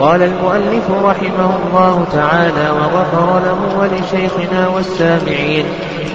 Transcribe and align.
قال 0.00 0.22
المؤلف 0.22 0.90
رحمه 0.90 1.56
الله 1.66 2.04
تعالى 2.12 2.70
وغفر 2.70 3.40
له 3.44 3.78
ولشيخنا 3.78 4.68
والسامعين 4.68 5.64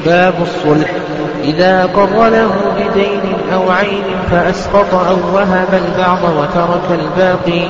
باب 0.05 0.33
الصلح. 0.41 0.91
إذا 1.43 1.83
أقر 1.83 2.29
له 2.29 2.51
بدين 2.77 3.35
أو 3.53 3.71
عين 3.71 4.03
فأسقط 4.31 4.93
أو 4.93 5.35
وهب 5.35 5.67
البعض 5.73 6.19
وترك 6.23 6.99
الباقي 6.99 7.67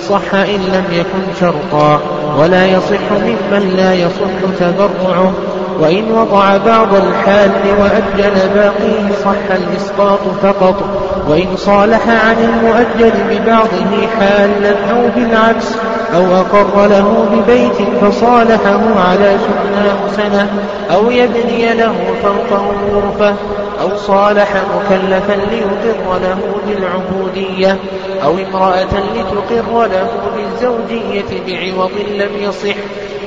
صح 0.00 0.34
إن 0.34 0.60
لم 0.60 0.84
يكن 0.92 1.34
شرطا 1.40 2.00
ولا 2.38 2.66
يصح 2.66 3.12
ممن 3.12 3.74
لا 3.76 3.94
يصح 3.94 4.60
تبرعه. 4.60 5.32
وإن 5.80 6.12
وضع 6.12 6.56
بعض 6.56 6.94
الحال 6.94 7.50
وأجل 7.80 8.48
باقيه 8.54 9.12
صح 9.24 9.56
الإسقاط 9.56 10.20
فقط 10.42 10.84
وإن 11.28 11.56
صالح 11.56 12.00
عن 12.08 12.36
المؤجل 12.44 13.12
ببعضه 13.30 14.06
حالا 14.18 14.70
أو 14.70 15.08
بالعكس 15.16 15.66
أو 16.14 16.36
أقر 16.36 16.86
له 16.86 17.26
ببيت 17.32 17.88
فصالحه 18.00 18.80
على 19.08 19.36
سكناه 19.38 20.16
سنة 20.16 20.48
أو 20.94 21.10
يبني 21.10 21.74
له 21.74 21.94
فوقه 22.22 22.72
غرفة. 22.94 23.34
أو 23.80 23.96
صالح 23.96 24.48
مكلفا 24.76 25.32
ليقر 25.32 26.18
له 26.22 26.38
بالعبودية 26.66 27.76
أو 28.24 28.32
امرأة 28.32 28.88
لتقر 29.14 29.86
له 29.86 30.08
بالزوجية 30.36 31.42
بعوض 31.46 31.92
لم 32.10 32.30
يصح 32.36 32.76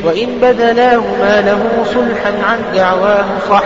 وإن 0.04 0.28
بدلاهما 0.42 1.42
له 1.42 1.84
صلحا 1.86 2.34
عن 2.44 2.60
دعواه 2.76 3.26
صح 3.50 3.64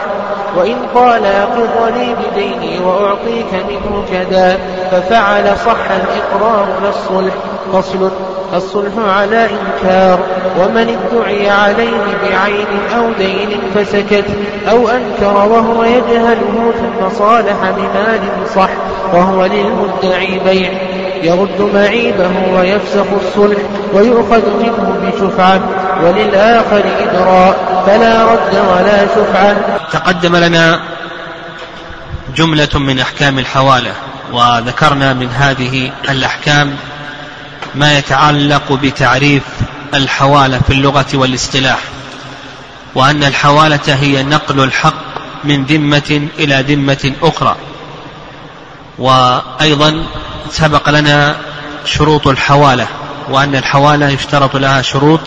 وإن 0.57 0.75
قال 0.95 1.25
أقر 1.25 1.89
لي 1.95 2.15
بديني 2.15 2.79
وأعطيك 2.79 3.53
منه 3.53 4.03
كذا 4.11 4.59
ففعل 4.91 5.57
صح 5.57 5.91
الإقرار 5.91 6.67
للصلح 6.83 7.33
فصل 7.73 8.11
الصلح 8.53 8.91
على 8.97 9.49
إنكار 9.49 10.19
ومن 10.59 10.97
ادعي 10.97 11.49
عليه 11.49 12.17
بعين 12.23 12.67
أو 12.97 13.13
دين 13.17 13.59
فسكت 13.75 14.25
أو 14.69 14.89
أنكر 14.89 15.33
وهو 15.33 15.83
يجهله 15.83 16.73
ثم 16.79 17.09
صالح 17.17 17.55
بمال 17.77 18.19
صح 18.55 18.69
وهو 19.13 19.45
للمدعي 19.45 20.39
بيع. 20.39 20.71
يرد 21.23 21.71
معيبه 21.73 22.31
ويفسخ 22.53 23.05
الصلح 23.25 23.57
ويؤخذ 23.93 24.49
منه 24.59 24.95
بشفعة 25.03 25.61
وللآخر 26.03 26.83
إدراء 26.99 27.83
فلا 27.85 28.23
رد 28.23 28.55
ولا 28.55 29.05
شفعة. 29.05 29.55
تقدم 29.91 30.35
لنا 30.35 30.79
جملة 32.35 32.69
من 32.79 32.99
أحكام 32.99 33.39
الحوالة 33.39 33.91
وذكرنا 34.33 35.13
من 35.13 35.29
هذه 35.29 35.91
الأحكام 36.09 36.75
ما 37.75 37.97
يتعلق 37.97 38.73
بتعريف 38.73 39.43
الحوالة 39.93 40.59
في 40.59 40.73
اللغة 40.73 41.05
والاصطلاح 41.13 41.79
وأن 42.95 43.23
الحوالة 43.23 43.95
هي 44.01 44.23
نقل 44.23 44.63
الحق 44.63 45.03
من 45.43 45.65
ذمة 45.65 46.27
إلى 46.39 46.65
ذمة 46.67 47.13
أخرى. 47.23 47.55
وأيضا 48.97 50.03
سبق 50.51 50.89
لنا 50.89 51.35
شروط 51.85 52.27
الحوالة 52.27 52.87
وأن 53.29 53.55
الحوالة 53.55 54.09
يشترط 54.09 54.55
لها 54.55 54.81
شروط. 54.81 55.19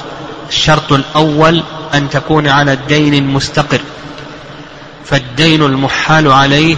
الشرط 0.48 0.92
الأول 0.92 1.62
أن 1.94 2.10
تكون 2.10 2.48
على 2.48 2.72
الدين 2.72 3.14
المستقر 3.14 3.80
فالدين 5.04 5.62
المحال 5.62 6.32
عليه 6.32 6.76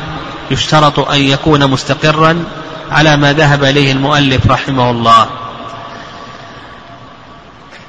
يشترط 0.50 0.98
أن 0.98 1.20
يكون 1.20 1.70
مستقرا 1.70 2.44
على 2.91 3.16
ما 3.16 3.33
ذهب 3.33 3.64
إليه 3.64 3.92
المؤلف 3.92 4.47
رحمه 4.47 4.91
الله. 4.91 5.27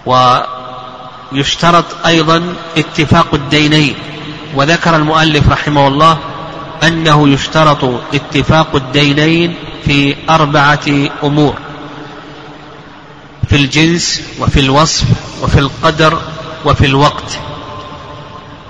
ويشترط 0.06 1.86
أيضا 2.06 2.54
اتفاق 2.78 3.34
الدينين. 3.34 3.96
وذكر 4.56 4.96
المؤلف 4.96 5.50
رحمه 5.50 5.88
الله 5.88 6.18
أنه 6.84 7.30
يشترط 7.30 7.84
اتفاق 8.14 8.76
الدينين 8.76 9.56
في 9.86 10.16
أربعة 10.30 11.10
أمور 11.24 11.56
في 13.50 13.56
الجنس 13.56 14.22
وفي 14.40 14.60
الوصف 14.60 15.06
وفي 15.42 15.60
القدر 15.60 16.22
وفي 16.66 16.86
الوقت. 16.86 17.38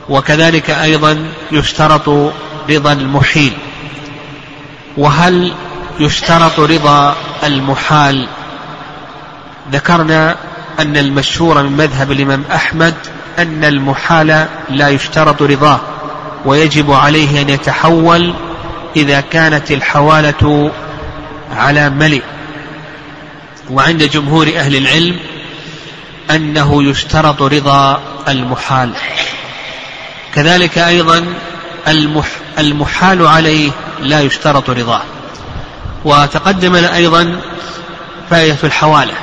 وكذلك 0.10 0.70
أيضا 0.70 1.26
يشترط 1.52 2.34
رضا 2.70 2.92
المحيل. 2.94 3.54
وهل 4.98 5.54
يشترط 6.00 6.60
رضا 6.60 7.16
المحال؟ 7.44 8.28
ذكرنا 9.72 10.36
أن 10.80 10.98
المشهور 10.98 11.64
من 11.64 11.72
مذهب 11.72 12.12
الإمام 12.12 12.44
أحمد 12.54 12.94
أن 13.40 13.64
المحال 13.64 14.48
لا 14.70 14.90
يشترط 14.90 15.42
رضاه 15.42 15.80
ويجب 16.46 16.92
عليه 16.92 17.42
أن 17.42 17.50
يتحول 17.50 18.34
إذا 18.96 19.22
كانت 19.22 19.72
الحوالة 19.72 20.72
على 21.52 21.90
ملئ 21.90 22.22
وعند 23.70 24.04
جمهور 24.04 24.48
أهل 24.48 24.76
العلم 24.76 25.20
أنه 26.32 26.84
يشترط 26.84 27.42
رضا 27.42 28.02
المحال. 28.28 28.92
كذلك 30.36 30.78
أيضا 30.78 31.26
المح 31.88 32.28
المحال 32.60 33.28
عليه 33.28 33.72
لا 34.02 34.22
يشترط 34.22 34.70
رضاه. 34.70 35.02
وتقدم 36.06 36.76
أيضا 36.76 37.42
فائدة 38.30 38.58
الحوالة. 38.64 39.14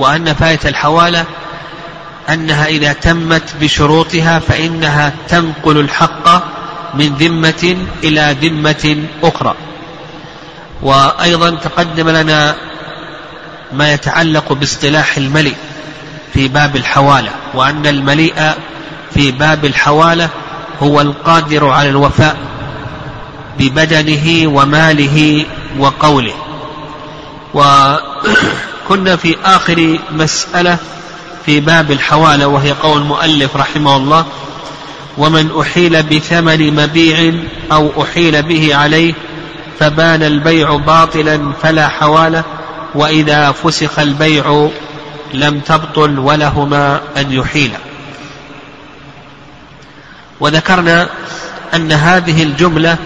وأن 0.00 0.34
فائدة 0.34 0.68
الحوالة 0.68 1.24
أنها 2.28 2.66
إذا 2.66 2.92
تمت 2.92 3.54
بشروطها 3.60 4.38
فإنها 4.38 5.12
تنقل 5.28 5.78
الحق 5.78 6.28
من 6.94 7.14
ذمة 7.14 7.76
إلى 8.04 8.36
ذمة 8.42 9.04
أخرى. 9.22 9.54
وأيضا 10.82 11.50
تقدم 11.50 12.08
لنا 12.08 12.56
ما 13.72 13.92
يتعلق 13.92 14.52
باصطلاح 14.52 15.16
الملئ 15.16 15.54
في 16.34 16.48
باب 16.48 16.76
الحوالة 16.76 17.30
وأن 17.54 17.86
المليء 17.86 18.34
في 19.14 19.30
باب 19.30 19.64
الحوالة 19.64 20.28
هو 20.82 21.00
القادر 21.00 21.68
على 21.68 21.88
الوفاء 21.88 22.36
ببدنه 23.58 24.48
وماله 24.48 25.46
وقوله. 25.78 26.34
وكنا 28.90 29.16
في 29.16 29.36
آخر 29.44 29.98
مسألة 30.10 30.78
في 31.46 31.60
باب 31.60 31.90
الحوالة 31.90 32.46
وهي 32.46 32.72
قول 32.72 33.02
المؤلف 33.02 33.56
رحمه 33.56 33.96
الله 33.96 34.26
ومن 35.18 35.60
أحيل 35.60 36.02
بثمن 36.02 36.74
مبيع 36.76 37.34
أو 37.72 38.02
أحيل 38.02 38.42
به 38.42 38.76
عليه 38.76 39.14
فبان 39.80 40.22
البيع 40.22 40.76
باطلا 40.76 41.52
فلا 41.62 41.88
حوالة 41.88 42.44
وإذا 42.94 43.52
فسخ 43.52 43.98
البيع 43.98 44.68
لم 45.34 45.60
تبطل 45.60 46.18
ولهما 46.18 47.00
أن 47.16 47.32
يحيلا 47.32 47.78
وذكرنا 50.40 51.08
أن 51.74 51.92
هذه 51.92 52.42
الجملة 52.42 52.98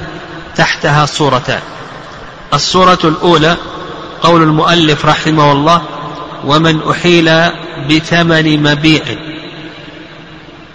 تحتها 0.56 1.06
صورتان 1.06 1.61
الصورة 2.55 2.99
الأولى 3.05 3.56
قول 4.25 4.43
المؤلف 4.43 5.07
رحمه 5.07 5.53
الله 5.53 5.83
ومن 6.45 6.81
أحيل 6.91 7.51
بثمن 7.91 8.62
مبيع. 8.62 9.03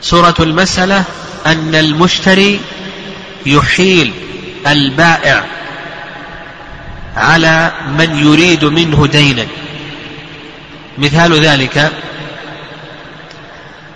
صورة 0.02 0.36
المسألة 0.40 1.04
أن 1.46 1.76
المشتري 1.76 2.59
يحيل 3.46 4.14
البائع 4.68 5.46
على 7.18 7.72
من 7.98 8.16
يريد 8.16 8.66
منه 8.66 9.08
دينا. 9.08 9.46
مثال 10.98 11.34
ذلك 11.34 11.92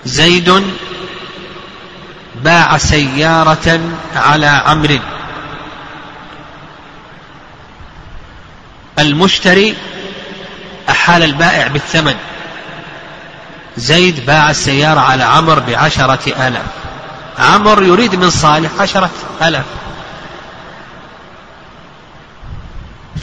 زيد 0.05 0.63
باع 2.43 2.77
سيارة 2.77 3.79
على 4.15 4.47
عمرو. 4.47 4.99
المشتري 8.99 9.75
أحال 10.89 11.23
البائع 11.23 11.67
بالثمن. 11.67 12.15
زيد 13.77 14.25
باع 14.25 14.49
السيارة 14.49 14.99
على 14.99 15.23
عمر 15.23 15.59
بعشرة 15.59 16.47
آلاف 16.47 16.65
عمر 17.39 17.83
يريد 17.83 18.15
من 18.15 18.29
صالح 18.29 18.69
عشرة 18.79 19.09
آلاف 19.41 19.65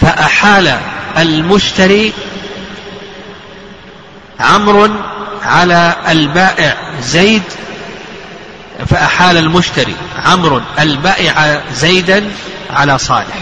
فأحال 0.00 0.78
المشتري 1.18 2.12
عمرو 4.40 4.88
على 5.42 5.96
البائع 6.08 6.76
زيد 7.00 7.42
فأحال 8.88 9.36
المشتري 9.36 9.96
عمرو 10.16 10.60
البائع 10.78 11.62
زيدا 11.72 12.30
على 12.70 12.98
صالح. 12.98 13.38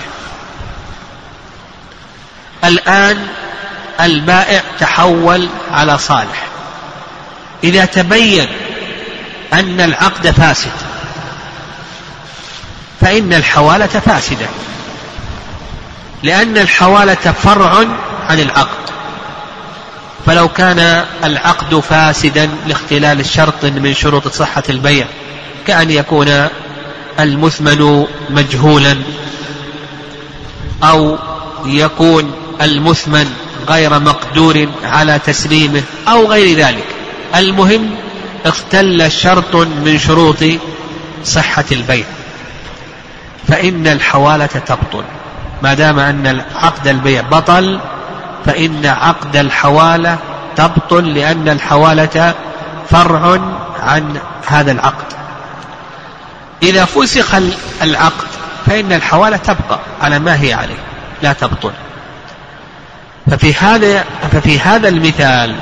الآن 2.65 3.27
البائع 4.01 4.63
تحول 4.81 5.49
على 5.73 5.99
صالح. 5.99 6.47
إذا 7.65 7.85
تبين 7.85 8.49
أن 9.53 9.81
العقد 9.81 10.31
فاسد 10.31 10.73
فإن 13.01 13.33
الحوالة 13.33 13.87
فاسدة 13.87 14.47
لأن 16.23 16.59
الحوالة 16.59 17.15
فرع 17.45 17.85
عن 18.29 18.41
العقد. 18.41 18.89
فلو 20.27 20.49
كان 20.49 21.05
العقد 21.25 21.81
فاسدا 21.81 22.51
لاختلال 22.67 23.27
شرط 23.27 23.65
من 23.65 23.95
شروط 23.95 24.29
صحة 24.29 24.63
البيع 24.69 25.07
كأن 25.67 25.91
يكون 25.91 26.49
المثمن 27.21 28.07
مجهولا 28.31 28.97
أو 30.83 31.19
يكون 31.67 32.33
المثمن 32.63 33.33
غير 33.69 33.99
مقدور 33.99 34.69
على 34.85 35.19
تسليمه 35.19 35.83
أو 36.09 36.27
غير 36.27 36.59
ذلك. 36.59 36.85
المهم 37.37 37.91
اختل 38.47 39.11
شرط 39.11 39.57
من 39.57 39.99
شروط 39.99 40.45
صحة 41.25 41.65
البيع. 41.73 42.05
فإن 43.49 43.87
الحوالة 43.87 44.47
تبطل. 44.47 45.05
ما 45.63 45.75
دام 45.75 45.99
أن 45.99 46.43
عقد 46.55 46.89
البيع 46.89 47.23
بطل 47.23 47.81
فإن 48.47 48.87
عقد 48.87 49.37
الحوالة 49.37 50.19
تبطل 50.57 51.15
لأن 51.15 51.49
الحوالة 51.49 52.35
فرع 52.91 53.41
عن 53.83 54.19
هذا 54.47 54.73
العقد. 54.73 55.07
إذا 56.63 56.85
فسخ 56.85 57.35
العقد 57.83 58.27
فإن 58.67 58.93
الحوالة 58.93 59.37
تبقى 59.37 59.81
على 60.03 60.19
ما 60.19 60.43
هي 60.43 60.53
عليه 60.53 60.79
لا 61.23 61.33
تبطل. 61.33 61.73
ففي 63.31 63.55
هذا 63.55 64.05
ففي 64.33 64.61
هذا 64.61 64.89
المثال 64.89 65.57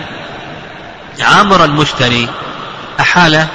عامر 1.21 1.65
المشتري 1.65 2.29
أحال 3.01 3.47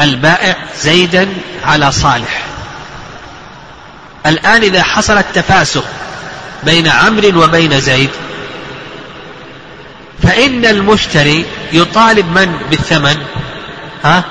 البائع 0.00 0.56
زيدا 0.80 1.28
على 1.64 1.92
صالح. 1.92 2.44
الآن 4.26 4.62
إذا 4.62 4.82
حصل 4.82 5.18
التفاسق 5.18 5.84
بين 6.62 6.88
عمرو 6.88 7.44
وبين 7.44 7.80
زيد 7.80 8.10
فإن 10.22 10.64
المشتري 10.64 11.44
يطالب 11.72 12.26
من 12.26 12.58
بالثمن؟ 12.70 13.16
ها؟ 14.04 14.24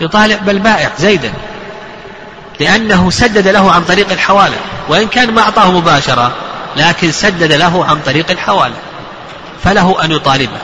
يطالب 0.00 0.44
بالبائع 0.44 0.90
زيدا 0.98 1.32
لأنه 2.60 3.10
سدد 3.10 3.48
له 3.48 3.72
عن 3.72 3.84
طريق 3.84 4.12
الحوالة 4.12 4.56
وإن 4.88 5.08
كان 5.08 5.34
ما 5.34 5.42
أعطاه 5.42 5.72
مباشرة 5.72 6.32
لكن 6.76 7.12
سدد 7.12 7.52
له 7.52 7.84
عن 7.84 8.00
طريق 8.06 8.30
الحوالة 8.30 8.74
فله 9.64 10.04
أن 10.04 10.12
يطالبه. 10.12 10.58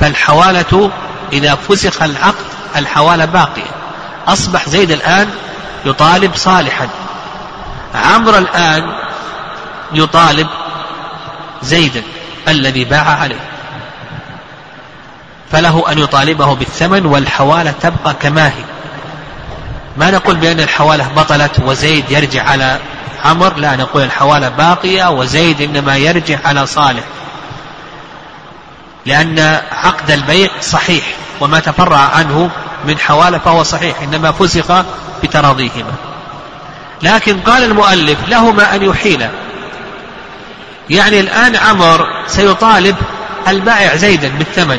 فالحوالة 0.00 0.90
إذا 1.32 1.54
فسخ 1.54 2.02
العقد 2.02 2.44
الحوالة 2.76 3.24
باقية. 3.24 3.70
أصبح 4.28 4.68
زيد 4.68 4.90
الآن 4.90 5.30
يطالب 5.84 6.34
صالحا. 6.34 6.88
عمرو 7.94 8.38
الآن 8.38 8.82
يطالب 9.92 10.46
زيدا 11.62 12.02
الذي 12.48 12.84
باع 12.84 13.08
عليه. 13.08 13.40
فله 15.52 15.92
أن 15.92 15.98
يطالبه 15.98 16.54
بالثمن 16.54 17.06
والحوالة 17.06 17.74
تبقى 17.82 18.14
كما 18.20 18.48
هي. 18.48 18.64
ما 19.96 20.10
نقول 20.10 20.36
بأن 20.36 20.60
الحوالة 20.60 21.08
بطلت 21.16 21.60
وزيد 21.60 22.10
يرجع 22.10 22.42
على 22.42 22.78
عمر 23.24 23.56
لا 23.56 23.76
نقول 23.76 24.02
الحوالة 24.02 24.48
باقية 24.48 25.10
وزيد 25.10 25.60
إنما 25.60 25.96
يرجع 25.96 26.38
على 26.44 26.66
صالح. 26.66 27.04
لأن 29.06 29.60
عقد 29.72 30.10
البيع 30.10 30.48
صحيح 30.60 31.04
وما 31.40 31.60
تفرع 31.60 31.98
عنه 31.98 32.50
من 32.84 32.98
حوالة 32.98 33.38
فهو 33.38 33.62
صحيح 33.62 34.02
إنما 34.02 34.32
فسخ 34.32 34.84
بتراضيهما. 35.22 35.92
لكن 37.02 37.40
قال 37.40 37.64
المؤلف 37.64 38.18
لهما 38.28 38.74
أن 38.74 38.82
يحيلا 38.82 39.30
يعني 40.90 41.20
الآن 41.20 41.56
عمر 41.56 42.06
سيطالب 42.26 42.96
البائع 43.48 43.96
زيدا 43.96 44.28
بالثمن 44.28 44.78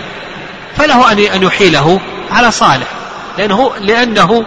فله 0.78 1.12
أن 1.12 1.44
يحيله 1.44 2.00
على 2.31 2.51
صالح. 2.51 2.88
لأنه, 3.38 3.72
لأنه 3.80 4.45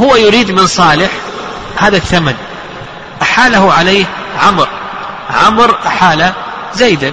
هو 0.00 0.16
يريد 0.16 0.50
من 0.50 0.66
صالح 0.66 1.10
هذا 1.76 1.96
الثمن. 1.96 2.34
أحاله 3.22 3.72
عليه 3.72 4.04
عمر 4.42 4.68
عمر 5.30 5.78
أحال 5.86 6.32
زيدا. 6.74 7.12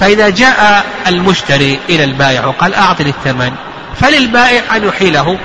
فإذا 0.00 0.28
جاء 0.28 0.86
المشتري 1.06 1.80
إلى 1.88 2.04
البائع 2.04 2.46
وقال 2.46 2.74
أعطني 2.74 3.08
الثمن 3.10 3.52
فللبائع 4.00 4.76
أن 4.76 4.84
يحيله 4.84 5.38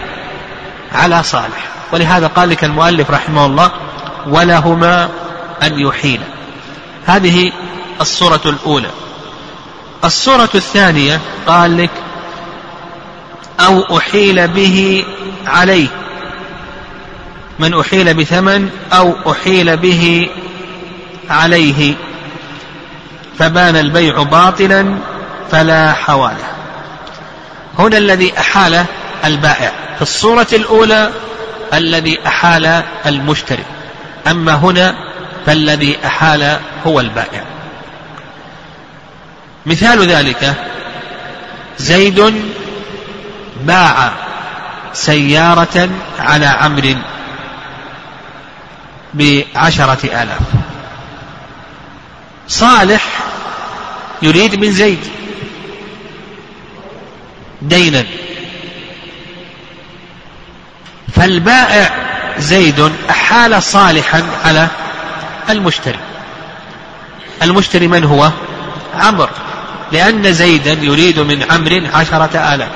على 0.95 1.23
صالح. 1.23 1.67
ولهذا 1.91 2.27
قال 2.27 2.49
لك 2.49 2.63
المؤلف 2.63 3.11
رحمه 3.11 3.45
الله 3.45 3.71
ولهما 4.27 5.09
أن 5.63 5.79
يحيل 5.79 6.21
هذه 7.05 7.51
الصورة 8.01 8.41
الأولى. 8.45 8.89
الصورة 10.03 10.49
الثانية 10.55 11.19
قال 11.47 11.77
لك 11.77 11.89
أو 13.59 13.97
أحيل 13.97 14.47
به 14.47 15.05
عليه 15.47 15.87
من 17.59 17.79
أحيل 17.79 18.13
بثمن 18.13 18.69
أو 18.93 19.31
أحيل 19.31 19.77
به 19.77 20.29
عليه. 21.29 21.95
فبان 23.39 23.75
البيع 23.75 24.23
باطلا 24.23 24.97
فلا 25.51 25.93
حوالة. 25.93 26.47
هنا 27.79 27.97
الذي 27.97 28.33
أحال 28.39 28.85
البائع. 29.25 29.71
في 29.95 30.01
الصورة 30.01 30.47
الأولى 30.53 31.09
الذي 31.73 32.19
أحال 32.27 32.83
المشتري. 33.05 33.63
أما 34.27 34.53
هنا 34.53 34.95
فالذي 35.45 35.97
أحال 36.05 36.59
هو 36.87 36.99
البائع. 36.99 37.43
مثال 39.65 40.07
ذلك 40.07 40.53
زيد 41.77 42.33
باع 43.61 44.11
سيارة 44.93 45.89
على 46.19 46.45
عمرو 46.45 46.95
بعشرة 49.13 50.05
آلاف. 50.05 50.39
صالح 52.47 53.03
يريد 54.21 54.55
من 54.55 54.71
زيد 54.71 54.99
دينا. 57.61 58.05
فالبائع 61.15 61.95
زيد 62.37 62.91
أحال 63.09 63.63
صالحا 63.63 64.23
على 64.45 64.67
المشتري. 65.49 65.99
المشتري 67.41 67.87
من 67.87 68.03
هو؟ 68.03 68.31
عمرو. 68.95 69.29
لأن 69.91 70.33
زيدا 70.33 70.71
يريد 70.71 71.19
من 71.19 71.51
عمرو 71.51 71.87
عشرة 71.93 72.53
آلاف. 72.53 72.69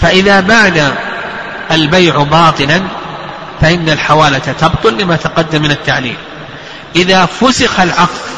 فإذا 0.00 0.40
بان 0.40 0.94
البيع 1.70 2.22
باطلا 2.22 2.82
فإن 3.60 3.88
الحوالة 3.88 4.38
تبطل 4.38 4.98
لما 4.98 5.16
تقدم 5.16 5.62
من 5.62 5.70
التعليل. 5.70 6.16
إذا 6.96 7.26
فسخ 7.26 7.80
العقد 7.80 8.32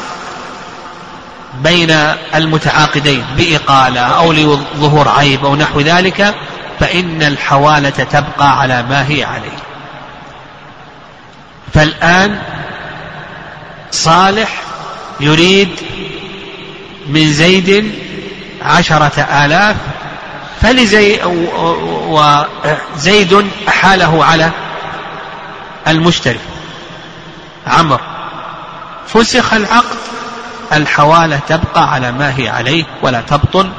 بين 1.63 1.91
المتعاقدين 2.35 3.25
بإقالة 3.37 3.99
أو 4.01 4.33
لظهور 4.33 5.09
عيب 5.09 5.45
أو 5.45 5.55
نحو 5.55 5.79
ذلك 5.79 6.35
فإن 6.79 7.23
الحوالة 7.23 7.89
تبقى 7.89 8.59
على 8.59 8.83
ما 8.83 9.07
هي 9.07 9.23
عليه. 9.23 9.57
فالآن 11.73 12.41
صالح 13.91 14.61
يريد 15.19 15.69
من 17.07 17.33
زيد 17.33 17.91
عشرة 18.61 19.21
آلاف 19.45 19.75
فلزي 20.61 21.19
وزيد 22.07 23.47
أحاله 23.67 24.25
على 24.25 24.51
المشتري. 25.87 26.39
عمر. 27.67 28.01
فسخ 29.07 29.53
العقد. 29.53 29.97
الحوالة 30.73 31.39
تبقى 31.47 31.93
على 31.93 32.11
ما 32.11 32.37
هي 32.37 32.49
عليه 32.49 32.83
ولا 33.01 33.21
تبطل 33.21 33.69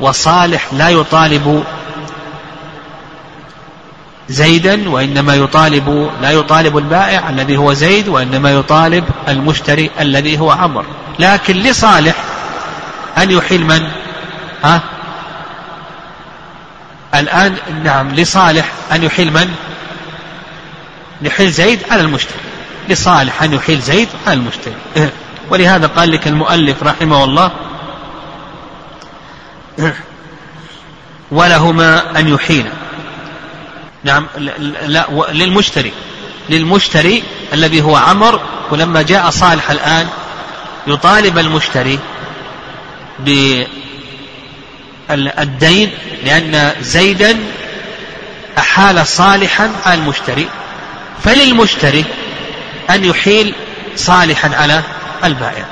وصالح 0.00 0.66
لا 0.72 0.88
يطالب 0.88 1.64
زيدا 4.28 4.90
وإنما 4.90 5.34
يطالب 5.34 6.10
لا 6.22 6.30
يطالب 6.30 6.78
البائع 6.78 7.30
الذي 7.30 7.56
هو 7.56 7.72
زيد 7.72 8.08
وإنما 8.08 8.50
يطالب 8.50 9.04
المشتري 9.28 9.90
الذي 10.00 10.38
هو 10.38 10.50
عمر. 10.50 10.84
لكن 11.18 11.56
لصالح 11.56 12.14
أن 13.18 13.30
يحيل 13.30 13.66
من؟ 13.66 13.88
ها؟ 14.64 14.80
الآن 17.14 17.56
نعم 17.84 18.14
لصالح 18.14 18.72
أن 18.92 19.02
يحيل 19.02 19.32
من؟ 19.32 19.54
يحيل 21.22 21.50
زيد 21.50 21.80
على 21.90 22.02
المشتري. 22.02 22.38
لصالح 22.88 23.42
أن 23.42 23.52
يحيل 23.52 23.80
زيد 23.80 24.08
على 24.26 24.40
المشتري. 24.40 24.74
ولهذا 25.50 25.86
قال 25.86 26.10
لك 26.10 26.28
المؤلف 26.28 26.82
رحمه 26.82 27.24
الله 27.24 27.50
ولهما 31.30 32.20
أن 32.20 32.28
يحيل 32.28 32.66
نعم 34.04 34.26
لا 34.86 35.06
للمشتري. 35.32 35.92
للمشتري 36.48 37.22
الذي 37.52 37.82
هو 37.82 37.96
عمر 37.96 38.40
ولما 38.70 39.02
جاء 39.02 39.30
صالح 39.30 39.70
الآن 39.70 40.08
يطالب 40.86 41.38
المشتري 41.38 41.98
بالدين 45.08 45.90
لأن 46.24 46.72
زيدا 46.80 47.38
أحال 48.58 49.06
صالحا 49.06 49.72
على 49.86 50.00
المشتري. 50.00 50.48
فللمشتري 51.24 52.04
أن 52.90 53.04
يحيل 53.04 53.54
صالحا 53.96 54.56
على 54.56 54.82
البائع. 55.24 55.64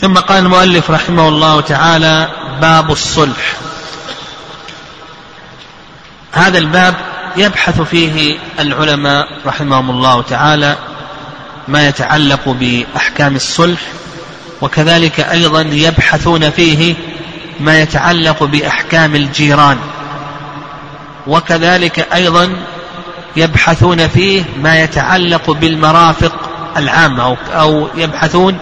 ثم 0.00 0.14
قال 0.14 0.38
المؤلف 0.38 0.90
رحمه 0.90 1.28
الله 1.28 1.60
تعالى 1.60 2.28
باب 2.60 2.90
الصلح. 2.90 3.52
هذا 6.32 6.58
الباب 6.58 6.94
يبحث 7.36 7.80
فيه 7.80 8.38
العلماء 8.58 9.28
رحمهم 9.46 9.90
الله 9.90 10.22
تعالى 10.22 10.76
ما 11.68 11.88
يتعلق 11.88 12.48
بأحكام 12.48 13.36
الصلح 13.36 13.80
وكذلك 14.60 15.20
أيضا 15.20 15.60
يبحثون 15.60 16.50
فيه 16.50 16.94
ما 17.60 17.80
يتعلق 17.80 18.44
بأحكام 18.44 19.16
الجيران. 19.16 19.78
وكذلك 21.28 22.08
أيضا 22.14 22.56
يبحثون 23.36 24.08
فيه 24.08 24.44
ما 24.62 24.80
يتعلق 24.80 25.50
بالمرافق 25.50 26.32
العامة 26.76 27.36
أو 27.52 27.88
يبحثون 27.94 28.58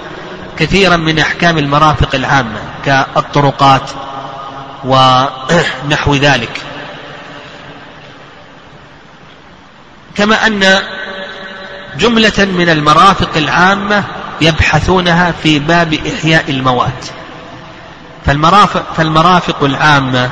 كثيرا 0.59 0.97
من 0.97 1.19
أحكام 1.19 1.59
المرافق 1.59 2.15
العامة 2.15 2.59
كالطرقات 2.85 3.91
ونحو 4.85 6.15
ذلك. 6.15 6.61
كما 10.17 10.47
أن 10.47 10.79
جملة 11.99 12.39
من 12.39 12.69
المرافق 12.69 13.37
العامة 13.37 14.05
يبحثونها 14.41 15.33
في 15.43 15.59
باب 15.59 15.95
إحياء 15.95 16.45
الموات. 16.49 17.07
فالمرافق, 18.27 18.93
فالمرافق 18.97 19.65
العامة 19.65 20.31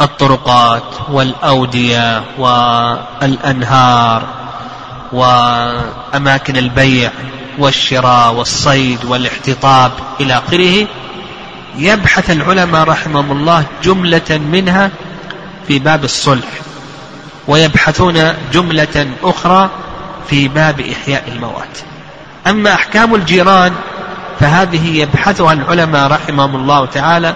كالطرقات 0.00 0.82
والأودية 1.08 2.22
والأنهار 2.38 4.22
وأماكن 5.12 6.56
البيع 6.56 7.10
والشراء 7.58 8.34
والصيد 8.34 9.04
والاحتطاب 9.04 9.92
إلى 10.20 10.38
آخره 10.38 10.86
يبحث 11.76 12.30
العلماء 12.30 12.84
رحمهم 12.84 13.32
الله 13.32 13.64
جملة 13.82 14.40
منها 14.52 14.90
في 15.68 15.78
باب 15.78 16.04
الصلح 16.04 16.48
ويبحثون 17.48 18.34
جملة 18.52 19.06
أخرى 19.22 19.70
في 20.30 20.48
باب 20.48 20.80
إحياء 20.80 21.24
الموات. 21.28 21.78
أما 22.46 22.74
أحكام 22.74 23.14
الجيران 23.14 23.72
فهذه 24.40 25.00
يبحثها 25.00 25.52
العلماء 25.52 26.10
رحمهم 26.10 26.56
الله 26.56 26.86
تعالى 26.86 27.34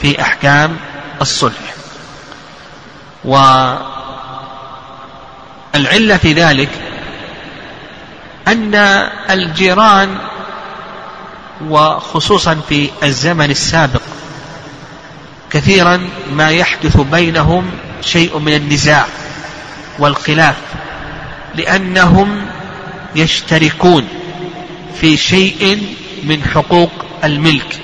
في 0.00 0.22
أحكام 0.22 0.76
الصلح. 1.24 1.74
والعلة 5.74 6.16
في 6.16 6.32
ذلك 6.32 6.68
أن 8.48 8.74
الجيران 9.30 10.18
وخصوصا 11.68 12.60
في 12.68 12.90
الزمن 13.02 13.50
السابق 13.50 14.02
كثيرا 15.50 16.08
ما 16.32 16.50
يحدث 16.50 16.96
بينهم 16.96 17.70
شيء 18.00 18.38
من 18.38 18.54
النزاع 18.54 19.06
والخلاف 19.98 20.56
لأنهم 21.54 22.46
يشتركون 23.16 24.08
في 25.00 25.16
شيء 25.16 25.86
من 26.24 26.44
حقوق 26.54 26.90
الملك. 27.24 27.80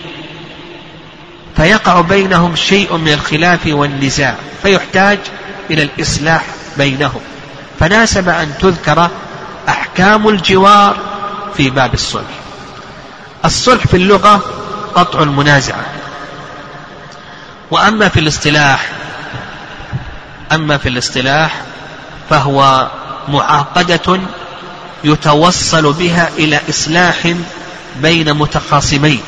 فيقع 1.61 2.01
بينهم 2.01 2.57
شيء 2.57 2.97
من 2.97 3.13
الخلاف 3.13 3.61
والنزاع 3.67 4.35
فيحتاج 4.63 5.19
إلى 5.71 5.83
الإصلاح 5.83 6.45
بينهم. 6.79 7.21
فناسب 7.81 8.29
أن 8.29 8.53
تذكر 8.61 9.09
أحكام 9.69 10.29
الجوار 10.29 10.97
في 11.57 11.71
باب 11.71 11.95
الصلح. 11.95 12.41
الصلح 13.45 13.87
في 13.87 13.97
اللغة 13.97 14.43
قطع 14.95 15.23
المنازعة. 15.23 15.87
وأما 17.71 18.09
في 18.09 18.21
الاصطلاح 18.21 18.89
أما 20.53 20.79
في 20.79 20.89
الاصطلاح 20.89 21.63
فهو 22.31 22.91
معاقدة 23.29 24.21
يتوصل 25.05 25.93
بها 25.93 26.29
إلى 26.39 26.61
إصلاح 26.71 27.35
بين 27.97 28.35
متخاصمين. 28.35 29.23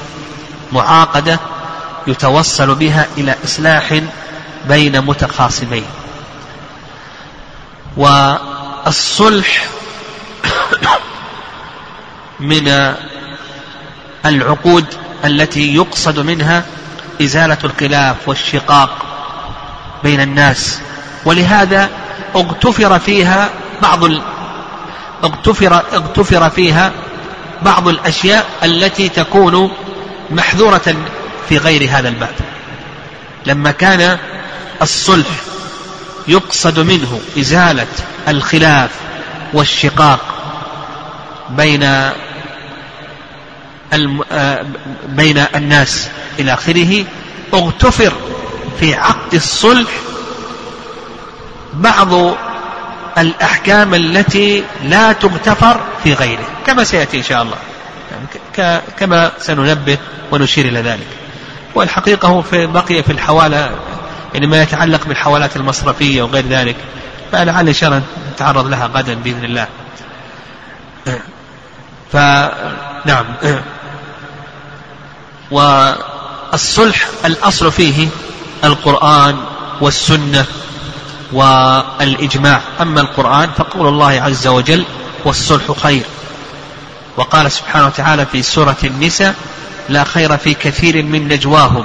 معاقدة 0.72 1.38
يتوصل 2.06 2.74
بها 2.74 3.06
إلى 3.18 3.36
إصلاح 3.44 4.00
بين 4.68 5.00
متخاصمين 5.00 5.84
والصلح 7.96 9.66
من 12.40 12.94
العقود 14.26 14.86
التي 15.24 15.74
يقصد 15.74 16.18
منها 16.18 16.64
إزالة 17.22 17.58
الخلاف 17.64 18.28
والشقاق 18.28 18.90
بين 20.02 20.20
الناس. 20.20 20.80
ولهذا 21.24 21.90
اغتفر 22.36 22.98
فيها 22.98 23.50
بعض 23.82 24.04
ال... 24.04 24.22
اغتفر 25.24 25.74
اغتفر 25.74 26.50
فيها 26.50 26.92
بعض 27.62 27.88
الأشياء 27.88 28.46
التي 28.62 29.08
تكون 29.08 29.70
محذورة 30.30 30.96
في 31.48 31.58
غير 31.58 31.88
هذا 31.90 32.08
الباب 32.08 32.34
لما 33.46 33.70
كان 33.70 34.18
الصلح 34.82 35.28
يقصد 36.28 36.78
منه 36.78 37.20
إزالة 37.38 37.86
الخلاف 38.28 38.90
والشقاق 39.52 40.20
بين 41.50 41.82
آه، 44.32 44.66
بين 45.08 45.44
الناس 45.54 46.08
إلى 46.38 46.52
آخره 46.54 47.04
اغتفر 47.54 48.12
في 48.80 48.94
عقد 48.94 49.34
الصلح 49.34 49.90
بعض 51.72 52.36
الأحكام 53.18 53.94
التي 53.94 54.64
لا 54.84 55.12
تغتفر 55.12 55.80
في 56.04 56.14
غيره 56.14 56.48
كما 56.66 56.84
سيأتي 56.84 57.18
إن 57.18 57.22
شاء 57.22 57.42
الله. 57.42 57.56
يعني 58.58 58.82
كما 58.98 59.32
سننبه 59.38 59.98
ونشير 60.30 60.68
إلى 60.68 60.80
ذلك. 60.80 61.06
والحقيقة 61.74 62.28
هو 62.28 62.42
في 62.42 62.66
بقي 62.66 63.02
في 63.02 63.12
الحوالة 63.12 63.70
يعني 64.34 64.46
ما 64.46 64.62
يتعلق 64.62 65.06
بالحوالات 65.06 65.56
المصرفية 65.56 66.22
وغير 66.22 66.46
ذلك. 66.48 66.76
فلعل 67.32 67.68
إن 67.68 67.74
شاء 67.74 67.90
الله 67.90 68.02
نتعرض 68.32 68.66
لها 68.66 68.86
غدا 68.86 69.14
بإذن 69.14 69.44
الله. 69.44 69.66
فنعم 72.12 73.24
والصلح 75.50 77.08
الأصل 77.24 77.72
فيه 77.72 78.08
القرآن 78.64 79.36
والسنة 79.80 80.46
والإجماع. 81.32 82.60
أما 82.80 83.00
القرآن 83.00 83.50
فقول 83.56 83.88
الله 83.88 84.22
عز 84.22 84.46
وجل 84.46 84.84
والصلح 85.24 85.72
خير. 85.82 86.02
وقال 87.16 87.52
سبحانه 87.52 87.86
وتعالى 87.86 88.26
في 88.26 88.42
سورة 88.42 88.76
النساء 88.84 89.34
لا 89.92 90.04
خير 90.04 90.36
في 90.36 90.54
كثير 90.54 91.02
من 91.02 91.28
نجواهم 91.28 91.84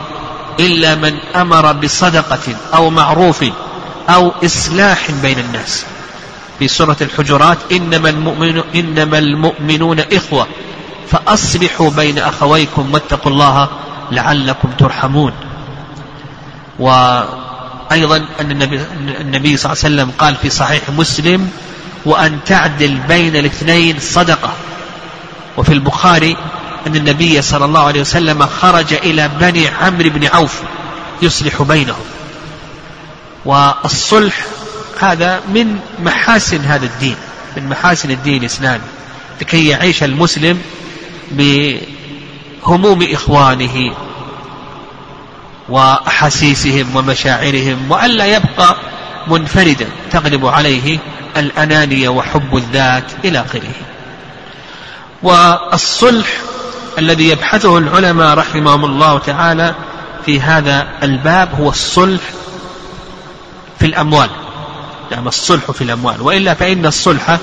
إلا 0.59 0.95
من 0.95 1.17
أمر 1.35 1.71
بصدقة 1.71 2.55
أو 2.73 2.89
معروف 2.89 3.45
أو 4.09 4.31
إصلاح 4.45 5.11
بين 5.11 5.39
الناس. 5.39 5.85
في 6.59 6.67
سورة 6.67 6.97
الحجرات 7.01 7.57
إنما, 7.71 8.09
المؤمن 8.09 8.63
إنما 8.75 9.17
المؤمنون 9.17 9.99
إخوة 9.99 10.47
فأصلحوا 11.11 11.89
بين 11.89 12.19
أخويكم 12.19 12.93
واتقوا 12.93 13.31
الله 13.31 13.69
لعلكم 14.11 14.69
ترحمون. 14.79 15.33
وأيضا 16.79 18.17
أن 18.41 18.51
النبي, 18.51 18.81
النبي 19.21 19.57
صلى 19.57 19.71
الله 19.71 19.83
عليه 19.83 19.95
وسلم 19.95 20.11
قال 20.17 20.35
في 20.35 20.49
صحيح 20.49 20.81
مسلم 20.97 21.49
وأن 22.05 22.39
تعدل 22.45 22.97
بين 23.07 23.35
الاثنين 23.35 23.99
صدقة. 23.99 24.53
وفي 25.57 25.73
البخاري 25.73 26.37
أن 26.88 26.96
النبي 26.96 27.41
صلى 27.41 27.65
الله 27.65 27.84
عليه 27.84 28.01
وسلم 28.01 28.46
خرج 28.46 28.93
إلى 28.93 29.29
بني 29.39 29.67
عمرو 29.67 30.10
بن 30.10 30.25
عوف 30.25 30.62
يصلح 31.22 31.62
بينهم. 31.62 32.05
والصلح 33.46 34.46
هذا 35.00 35.41
من 35.53 35.79
محاسن 36.03 36.62
هذا 36.62 36.86
الدين 36.86 37.15
من 37.57 37.69
محاسن 37.69 38.12
الدين 38.12 38.41
الإسلامي 38.41 38.84
لكي 39.41 39.67
يعيش 39.67 40.03
المسلم 40.03 40.62
بهموم 41.31 43.07
إخوانه 43.13 43.93
وأحاسيسهم 45.69 46.96
ومشاعرهم 46.96 47.91
وألا 47.91 48.25
يبقى 48.25 48.75
منفردا 49.27 49.88
تغلب 50.12 50.46
عليه 50.46 51.00
الأنانية 51.38 52.10
وحب 52.10 52.57
الذات 52.57 53.03
إلى 53.25 53.41
آخره. 53.41 53.74
والصلح 55.24 56.27
الذي 56.97 57.29
يبحثه 57.29 57.77
العلماء 57.77 58.37
رحمهم 58.37 58.85
الله 58.85 59.19
تعالى 59.19 59.75
في 60.25 60.41
هذا 60.41 60.87
الباب 61.03 61.49
هو 61.59 61.69
الصلح 61.69 62.21
في 63.79 63.85
الأموال. 63.85 64.29
نعم 65.11 65.27
الصلح 65.27 65.71
في 65.71 65.83
الأموال. 65.83 66.21
وإلا 66.21 66.53
فإن 66.53 66.85
الصلح 66.85 67.37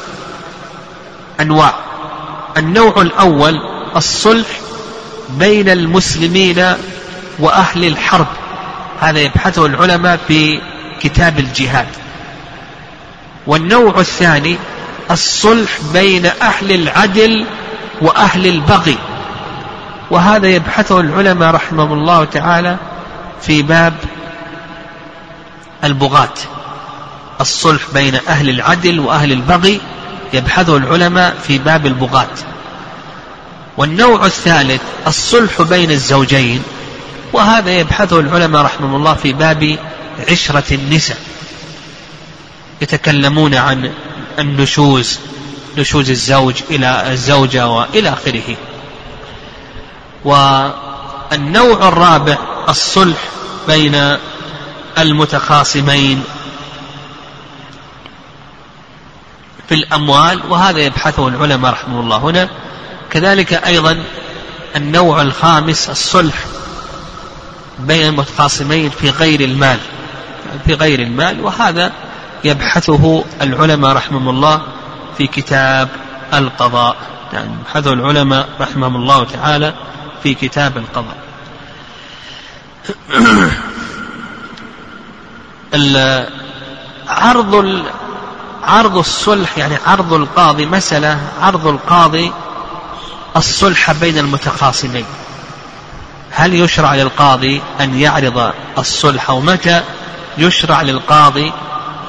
أنواع. 1.40 1.74
النوع 2.56 3.02
الأول 3.02 3.60
الصلح 3.96 4.46
بين 5.30 5.68
المسلمين 5.68 6.74
وأهل 7.38 7.84
الحرب. 7.84 8.26
هذا 9.00 9.20
يبحثه 9.20 9.66
العلماء 9.66 10.18
في 10.28 10.60
كتاب 11.00 11.38
الجهاد. 11.38 11.88
والنوع 13.46 14.00
الثاني 14.00 14.56
الصلح 15.10 15.78
بين 15.92 16.26
أهل 16.26 16.72
العدل 16.72 17.46
وأهل 18.02 18.46
البغي. 18.46 18.98
وهذا 20.14 20.48
يبحثه 20.48 21.00
العلماء 21.00 21.50
رحمهم 21.50 21.92
الله 21.92 22.24
تعالى 22.24 22.76
في 23.42 23.62
باب 23.62 23.94
البغاة. 25.84 26.34
الصلح 27.40 27.82
بين 27.94 28.14
أهل 28.28 28.48
العدل 28.48 29.00
وأهل 29.00 29.32
البغي 29.32 29.80
يبحثه 30.32 30.76
العلماء 30.76 31.36
في 31.46 31.58
باب 31.58 31.86
البغاة. 31.86 32.28
والنوع 33.76 34.26
الثالث 34.26 34.80
الصلح 35.06 35.62
بين 35.62 35.90
الزوجين 35.90 36.62
وهذا 37.32 37.70
يبحثه 37.70 38.20
العلماء 38.20 38.62
رحمهم 38.62 38.96
الله 38.96 39.14
في 39.14 39.32
باب 39.32 39.78
عشرة 40.30 40.74
النساء. 40.74 41.18
يتكلمون 42.82 43.54
عن 43.54 43.92
النشوز 44.38 45.18
نشوز 45.78 46.10
الزوج 46.10 46.54
إلى 46.70 47.12
الزوجة 47.12 47.68
وإلى 47.68 48.08
آخره. 48.08 48.56
والنوع 50.24 51.88
الرابع 51.88 52.36
الصلح 52.68 53.18
بين 53.68 54.16
المتخاصمين 54.98 56.24
في 59.68 59.74
الأموال 59.74 60.40
وهذا 60.48 60.80
يبحثه 60.80 61.28
العلماء 61.28 61.72
رحمه 61.72 62.00
الله 62.00 62.16
هنا. 62.16 62.48
كذلك 63.10 63.52
أيضا 63.52 64.02
النوع 64.76 65.22
الخامس 65.22 65.90
الصلح 65.90 66.34
بين 67.78 68.06
المتخاصمين 68.06 68.90
في 68.90 69.10
غير 69.10 69.40
المال 69.40 69.78
في 70.66 70.74
غير 70.74 71.00
المال 71.00 71.40
وهذا 71.40 71.92
يبحثه 72.44 73.24
العلماء 73.42 73.92
رحمهم 73.92 74.28
الله 74.28 74.62
في 75.18 75.26
كتاب 75.26 75.88
القضاء. 76.34 76.96
يعني 77.32 77.54
يبحثه 77.60 77.92
العلماء 77.92 78.48
رحمهم 78.60 78.96
الله 78.96 79.24
تعالى 79.24 79.74
في 80.24 80.34
كتاب 80.34 80.76
القضاء 80.78 81.14
عرض 87.08 87.82
عرض 88.62 88.96
الصلح 88.96 89.58
يعني 89.58 89.78
عرض 89.86 90.12
القاضي 90.12 90.66
مسألة 90.66 91.18
عرض 91.40 91.66
القاضي 91.66 92.32
الصلح 93.36 93.92
بين 93.92 94.18
المتخاصمين 94.18 95.04
هل 96.30 96.54
يشرع 96.54 96.94
للقاضي 96.94 97.62
أن 97.80 98.00
يعرض 98.00 98.52
الصلح 98.78 99.30
أو 99.30 99.40
متى؟ 99.40 99.82
يشرع 100.38 100.82
للقاضي 100.82 101.52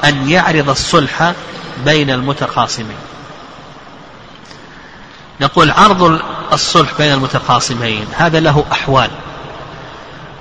أن 0.03 0.29
يعرض 0.29 0.69
الصلح 0.69 1.33
بين 1.85 2.09
المتخاصمين 2.09 2.97
نقول 5.41 5.71
عرض 5.71 6.21
الصلح 6.53 6.89
بين 6.97 7.13
المتخاصمين. 7.13 8.07
هذا 8.17 8.39
له 8.39 8.65
أحوال. 8.71 9.09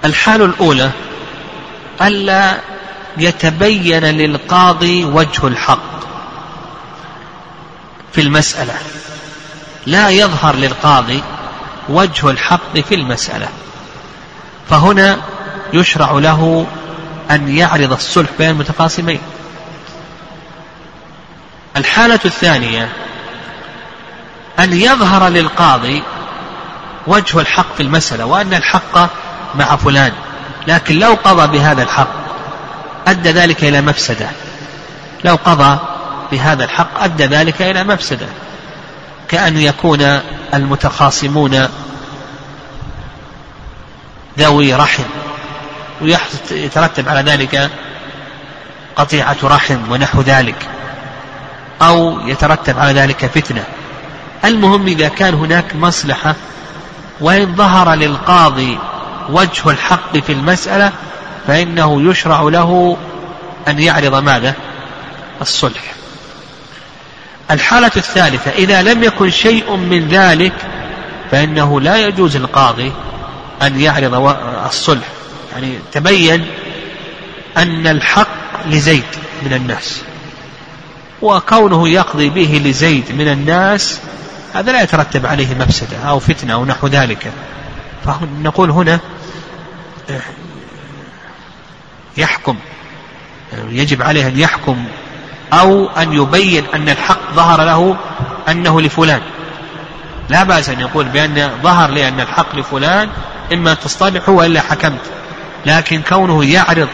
الحال 0.04 0.42
الأولى 0.42 0.90
ألا 2.02 2.60
يتبين 3.16 4.04
للقاضي 4.04 5.04
وجه 5.04 5.46
الحق 5.46 5.94
في 8.12 8.20
المسألة. 8.20 8.74
لا 9.86 10.10
يظهر 10.10 10.56
للقاضي 10.56 11.22
وجه 11.88 12.30
الحق 12.30 12.78
في 12.78 12.94
المسألة. 12.94 13.48
فهنا 14.70 15.18
يشرع 15.72 16.12
له 16.12 16.66
أن 17.30 17.56
يعرض 17.56 17.92
الصلح 17.92 18.30
بين 18.38 18.50
المتخاصمين. 18.50 19.20
الحالة 21.76 22.20
الثانية 22.24 22.92
أن 24.58 24.72
يظهر 24.72 25.28
للقاضي 25.28 26.02
وجه 27.06 27.40
الحق 27.40 27.74
في 27.76 27.82
المسألة 27.82 28.24
وأن 28.24 28.54
الحق 28.54 29.10
مع 29.54 29.76
فلان. 29.76 30.12
لكن 30.66 30.98
لو 30.98 31.16
قضى 31.24 31.58
بهذا 31.58 31.82
الحق 31.82 32.08
أدى 33.06 33.30
ذلك 33.30 33.64
إلى 33.64 33.80
مفسدة. 33.80 34.28
لو 35.24 35.38
قضى 35.44 35.78
بهذا 36.32 36.64
الحق 36.64 37.02
أدى 37.02 37.26
ذلك 37.26 37.62
إلى 37.62 37.84
مفسدة. 37.84 38.26
كأن 39.28 39.58
يكون 39.58 40.20
المتخاصمون 40.54 41.68
ذوي 44.38 44.74
رحم 44.74 45.04
ويترتب 46.00 47.08
على 47.08 47.30
ذلك 47.30 47.70
قطيعة 48.96 49.36
رحم 49.44 49.92
ونحو 49.92 50.20
ذلك 50.20 50.68
أو 51.82 52.20
يترتب 52.28 52.78
على 52.78 53.00
ذلك 53.00 53.26
فتنة. 53.26 53.64
المهم 54.44 54.86
إذا 54.86 55.08
كان 55.08 55.34
هناك 55.34 55.76
مصلحة 55.76 56.34
وإن 57.20 57.54
ظهر 57.56 57.94
للقاضي 57.94 58.78
وجه 59.30 59.70
الحق 59.70 60.18
في 60.18 60.32
المسألة 60.32 60.92
فإنه 61.46 62.10
يشرع 62.10 62.42
له 62.42 62.96
أن 63.68 63.78
يعرض 63.78 64.14
ماذا؟ 64.14 64.54
الصلح. 65.40 65.94
الحالة 67.50 67.90
الثالثة 67.96 68.50
إذا 68.50 68.82
لم 68.82 69.02
يكن 69.02 69.30
شيء 69.30 69.76
من 69.76 70.08
ذلك 70.08 70.52
فإنه 71.30 71.80
لا 71.80 71.96
يجوز 71.96 72.36
القاضي 72.36 72.92
أن 73.62 73.80
يعرض 73.80 74.14
الصلح 74.66 75.06
يعني 75.52 75.78
تبين 75.92 76.46
أن 77.56 77.86
الحق 77.86 78.28
لزيد 78.66 79.04
من 79.42 79.52
الناس 79.52 80.02
وكونه 81.22 81.88
يقضي 81.88 82.28
به 82.28 82.62
لزيد 82.64 83.12
من 83.12 83.28
الناس 83.28 84.00
هذا 84.54 84.72
لا 84.72 84.82
يترتب 84.82 85.26
عليه 85.26 85.54
مفسدة 85.54 85.96
أو 85.96 86.18
فتنة 86.18 86.54
أو 86.54 86.64
نحو 86.64 86.86
ذلك. 86.86 87.32
فنقول 88.04 88.70
هنا 88.70 89.00
يحكم 92.16 92.56
يجب 93.68 94.02
عليه 94.02 94.26
أن 94.28 94.38
يحكم 94.38 94.84
أو 95.52 95.88
أن 95.88 96.12
يبين 96.12 96.64
أن 96.74 96.88
الحق 96.88 97.34
ظهر 97.34 97.64
له 97.64 97.96
أنه 98.48 98.80
لفلان. 98.80 99.20
لا 100.28 100.42
بأس 100.42 100.68
أن 100.68 100.80
يقول 100.80 101.04
بأن 101.04 101.50
ظهر 101.62 101.90
لي 101.90 102.08
أن 102.08 102.20
الحق 102.20 102.56
لفلان 102.56 103.08
إما 103.52 103.74
تصطلحوا 103.74 104.38
وإلا 104.38 104.60
حكمت. 104.60 105.00
لكن 105.66 106.02
كونه 106.02 106.44
يعرض 106.44 106.88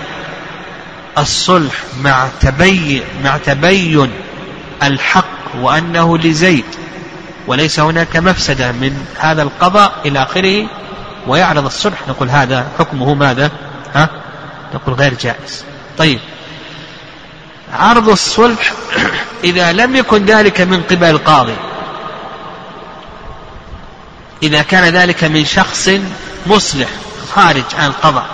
الصلح 1.18 1.74
مع 2.02 2.28
تبين 2.40 3.02
مع 3.24 3.36
تبين 3.36 4.10
الحق 4.82 5.56
وأنه 5.60 6.18
لزيد 6.18 6.64
وليس 7.50 7.80
هناك 7.80 8.16
مفسدة 8.16 8.72
من 8.72 9.06
هذا 9.18 9.42
القضاء 9.42 9.92
إلى 10.04 10.22
آخره 10.22 10.66
ويعرض 11.26 11.64
الصلح. 11.64 12.08
نقول 12.08 12.30
هذا 12.30 12.66
حكمه 12.78 13.14
ماذا؟ 13.14 13.50
ها؟ 13.94 14.08
نقول 14.74 14.94
غير 14.94 15.14
جائز. 15.14 15.64
طيب. 15.98 16.20
عرض 17.72 18.08
الصلح 18.08 18.72
إذا 19.44 19.72
لم 19.72 19.96
يكن 19.96 20.24
ذلك 20.24 20.60
من 20.60 20.82
قبل 20.82 21.10
القاضي. 21.10 21.56
إذا 24.42 24.62
كان 24.62 24.84
ذلك 24.84 25.24
من 25.24 25.44
شخص 25.44 25.90
مصلح 26.46 26.88
خارج 27.34 27.64
عن 27.78 27.86
القضاء. 27.86 28.26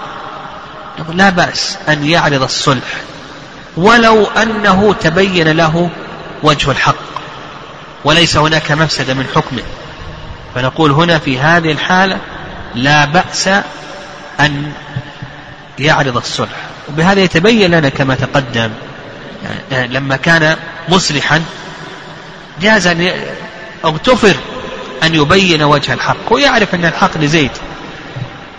لا 1.12 1.30
بأس 1.30 1.78
أن 1.88 2.04
يعرض 2.04 2.42
الصلح. 2.42 2.94
ولو 3.76 4.24
أنه 4.24 4.94
تبين 5.00 5.48
له 5.48 5.90
وجه 6.42 6.70
الحق. 6.70 6.96
وليس 8.06 8.36
هناك 8.36 8.72
مفسدة 8.72 9.14
من 9.14 9.26
حكمه. 9.34 9.62
فنقول 10.54 10.90
هنا 10.90 11.18
في 11.18 11.38
هذه 11.38 11.72
الحالة 11.72 12.18
لا 12.74 13.04
بأس 13.04 13.48
أن 14.40 14.72
يعرض 15.78 16.16
الصلح. 16.16 16.56
وبهذا 16.88 17.20
يتبين 17.20 17.70
لنا 17.70 17.88
كما 17.88 18.14
تقدم 18.14 18.70
يعني 19.70 19.88
لما 19.88 20.16
كان 20.16 20.56
مصلحا 20.88 21.42
جاز 22.60 22.86
أن 22.86 23.12
اغتفر 23.84 24.36
أن 25.02 25.14
يبين 25.14 25.62
وجه 25.62 25.92
الحق 25.92 26.32
ويعرف 26.32 26.74
أن 26.74 26.84
الحق 26.84 27.18
لزيد 27.18 27.50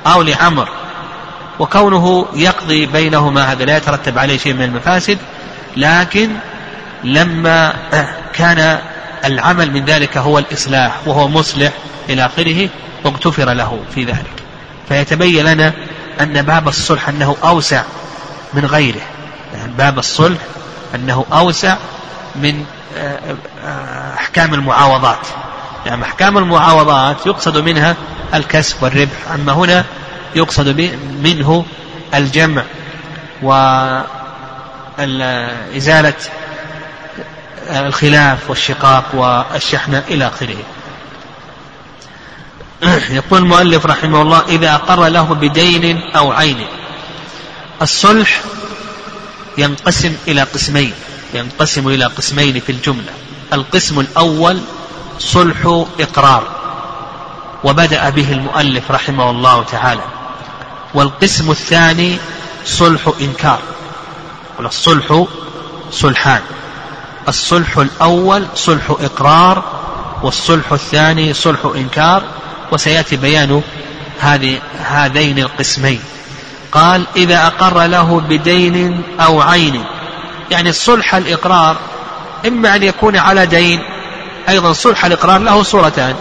أو 0.07 0.21
لعمر 0.21 0.69
وكونه 1.59 2.25
يقضي 2.35 2.85
بينهما 2.85 3.51
هذا 3.51 3.65
لا 3.65 3.77
يترتب 3.77 4.17
عليه 4.17 4.37
شيء 4.37 4.53
من 4.53 4.63
المفاسد 4.63 5.17
لكن 5.77 6.29
لما 7.03 7.73
كان 8.33 8.79
العمل 9.27 9.71
من 9.71 9.85
ذلك 9.85 10.17
هو 10.17 10.39
الإصلاح 10.39 11.07
وهو 11.07 11.27
مصلح 11.27 11.71
إلى 12.09 12.25
آخره 12.25 12.69
واغتفر 13.03 13.53
له 13.53 13.79
في 13.95 14.03
ذلك. 14.03 14.43
فيتبين 14.89 15.45
لنا 15.45 15.73
أن 16.21 16.41
باب 16.41 16.67
الصلح 16.67 17.09
أنه 17.09 17.35
أوسع 17.43 17.83
من 18.53 18.65
غيره. 18.65 19.01
يعني 19.53 19.71
باب 19.77 19.99
الصلح 19.99 20.39
أنه 20.95 21.25
أوسع 21.33 21.77
من 22.35 22.65
آه، 22.97 23.19
آه، 23.65 24.13
أحكام 24.13 24.53
المعاوضات. 24.53 25.27
يعني 25.85 26.03
أحكام 26.03 26.37
المعاوضات 26.37 27.25
يقصد 27.25 27.57
منها 27.57 27.95
الكسب 28.33 28.83
والربح 28.83 29.31
أما 29.33 29.53
هنا 29.53 29.85
يقصد 30.35 30.91
منه 31.23 31.65
الجمع 32.13 32.63
وإزالة 33.41 35.13
الخلاف 37.69 38.49
والشقاق 38.49 39.05
والشحنة 39.13 40.03
إلى 40.07 40.27
آخره. 40.27 40.57
يقول 43.19 43.39
المؤلف 43.41 43.85
رحمه 43.85 44.21
الله 44.21 44.43
إذا 44.47 44.75
أقر 44.75 45.07
له 45.07 45.33
بدين 45.33 46.01
أو 46.15 46.31
عين. 46.31 46.67
الصلح 47.81 48.41
ينقسم 49.57 50.15
إلى 50.27 50.41
قسمين 50.41 50.93
ينقسم 51.33 51.87
إلى 51.87 52.05
قسمين 52.05 52.59
في 52.59 52.71
الجملة. 52.71 53.11
القسم 53.53 53.99
الأول 53.99 54.61
صلح 55.19 55.85
إقرار 55.99 56.43
وبدأ 57.63 58.09
به 58.09 58.31
المؤلف 58.31 58.91
رحمه 58.91 59.29
الله 59.29 59.63
تعالى. 59.63 60.03
والقسم 60.93 61.51
الثاني 61.51 62.17
صلح 62.65 63.11
إنكار. 63.21 63.59
الصلح 64.59 65.25
صلحان. 65.91 66.41
الصلح 67.27 67.77
الأول 67.77 68.47
صلح 68.55 68.89
إقرار 68.89 69.63
والصلح 70.23 70.71
الثاني 70.71 71.33
صلح 71.33 71.59
إنكار 71.75 72.23
وسيأتي 72.71 73.15
بيان 73.15 73.61
هذه 74.19 74.59
هذين 74.85 75.39
القسمين. 75.39 75.99
قال 76.71 77.03
إذا 77.15 77.47
أقر 77.47 77.85
له 77.85 78.19
بدين 78.19 79.01
أو 79.19 79.41
عين. 79.41 79.83
يعني 80.51 80.69
الصلح 80.69 81.15
الإقرار 81.15 81.77
إما 82.47 82.75
أن 82.75 82.83
يكون 82.83 83.17
على 83.17 83.45
دين 83.45 83.83
أيضا 84.49 84.73
صلح 84.73 85.05
الإقرار 85.05 85.39
له 85.39 85.63
صورتان. 85.63 86.15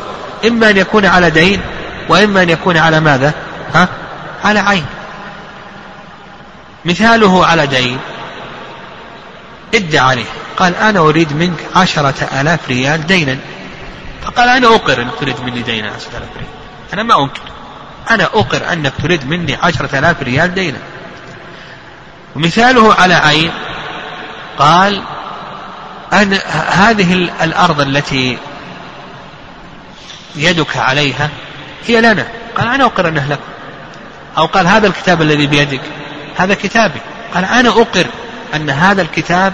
إما 0.46 0.70
أن 0.70 0.76
يكون 0.76 1.06
على 1.06 1.30
دين 1.30 1.60
وإما 2.08 2.42
أن 2.42 2.50
يكون 2.50 2.76
على 2.76 3.00
ماذا؟ 3.00 3.34
ها؟ 3.74 3.88
على 4.44 4.58
عين. 4.58 4.86
مثاله 6.84 7.46
على 7.46 7.66
دين. 7.66 7.98
ادعى 9.74 10.00
عليه. 10.00 10.45
قال 10.56 10.74
أنا 10.74 10.98
أريد 10.98 11.32
منك 11.32 11.58
عشرة 11.76 12.40
آلاف 12.40 12.68
ريال 12.68 13.06
دينا. 13.06 13.38
فقال 14.22 14.48
أنا 14.48 14.66
أقر 14.66 15.02
أنك 15.02 15.14
تريد 15.20 15.40
مني 15.40 15.62
دينا 15.62 15.88
عشرة 15.88 16.10
آلاف 16.10 16.28
ريال. 16.36 16.48
أنا 16.92 17.02
ما 17.02 17.22
أنكر. 17.22 17.40
أنا 18.10 18.24
أقر 18.24 18.72
أنك 18.72 18.92
تريد 19.02 19.26
مني 19.28 19.56
عشرة 19.62 19.98
آلاف 19.98 20.22
ريال 20.22 20.54
دينا. 20.54 20.78
ومثاله 22.36 22.94
على 22.94 23.14
عين 23.14 23.52
قال 24.58 25.02
أن 26.12 26.32
هذه 26.70 27.14
الأرض 27.42 27.80
التي 27.80 28.38
يدك 30.36 30.76
عليها 30.76 31.30
هي 31.86 32.00
لنا. 32.00 32.26
قال 32.56 32.68
أنا 32.68 32.84
أقر 32.84 33.08
أنها 33.08 33.26
لك. 33.28 33.40
أو 34.38 34.46
قال 34.46 34.66
هذا 34.66 34.86
الكتاب 34.86 35.22
الذي 35.22 35.46
بيدك 35.46 35.80
هذا 36.36 36.54
كتابي. 36.54 37.00
قال 37.34 37.44
أنا 37.44 37.68
أقر 37.68 38.06
أن 38.54 38.70
هذا 38.70 39.02
الكتاب 39.02 39.52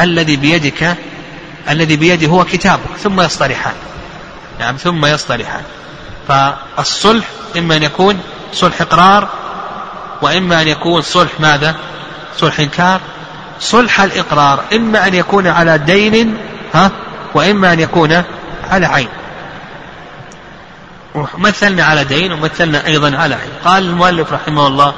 الذي 0.00 0.36
بيدك 0.36 0.96
الذي 1.70 1.96
بيدي 1.96 2.26
هو 2.26 2.44
كتابك 2.44 2.96
ثم 3.02 3.20
يصطلحان. 3.20 3.74
نعم 4.60 4.76
ثم 4.76 5.06
يصطلحان. 5.06 5.62
فالصلح 6.28 7.26
إما 7.56 7.76
أن 7.76 7.82
يكون 7.82 8.20
صلح 8.52 8.80
إقرار 8.80 9.28
وإما 10.22 10.62
أن 10.62 10.68
يكون 10.68 11.02
صلح 11.02 11.30
ماذا؟ 11.40 11.76
صلح 12.36 12.60
إنكار. 12.60 13.00
صلح 13.60 14.00
الإقرار 14.00 14.64
إما 14.72 15.06
أن 15.06 15.14
يكون 15.14 15.46
على 15.46 15.78
دين 15.78 16.36
ها؟ 16.74 16.90
وإما 17.34 17.72
أن 17.72 17.80
يكون 17.80 18.22
على 18.70 18.86
عين. 18.86 19.08
مثلنا 21.38 21.84
على 21.84 22.04
دين 22.04 22.32
ومثلنا 22.32 22.86
أيضا 22.86 23.16
على 23.16 23.34
عين. 23.34 23.50
قال 23.64 23.82
المؤلف 23.82 24.32
رحمه 24.32 24.66
الله 24.66 24.94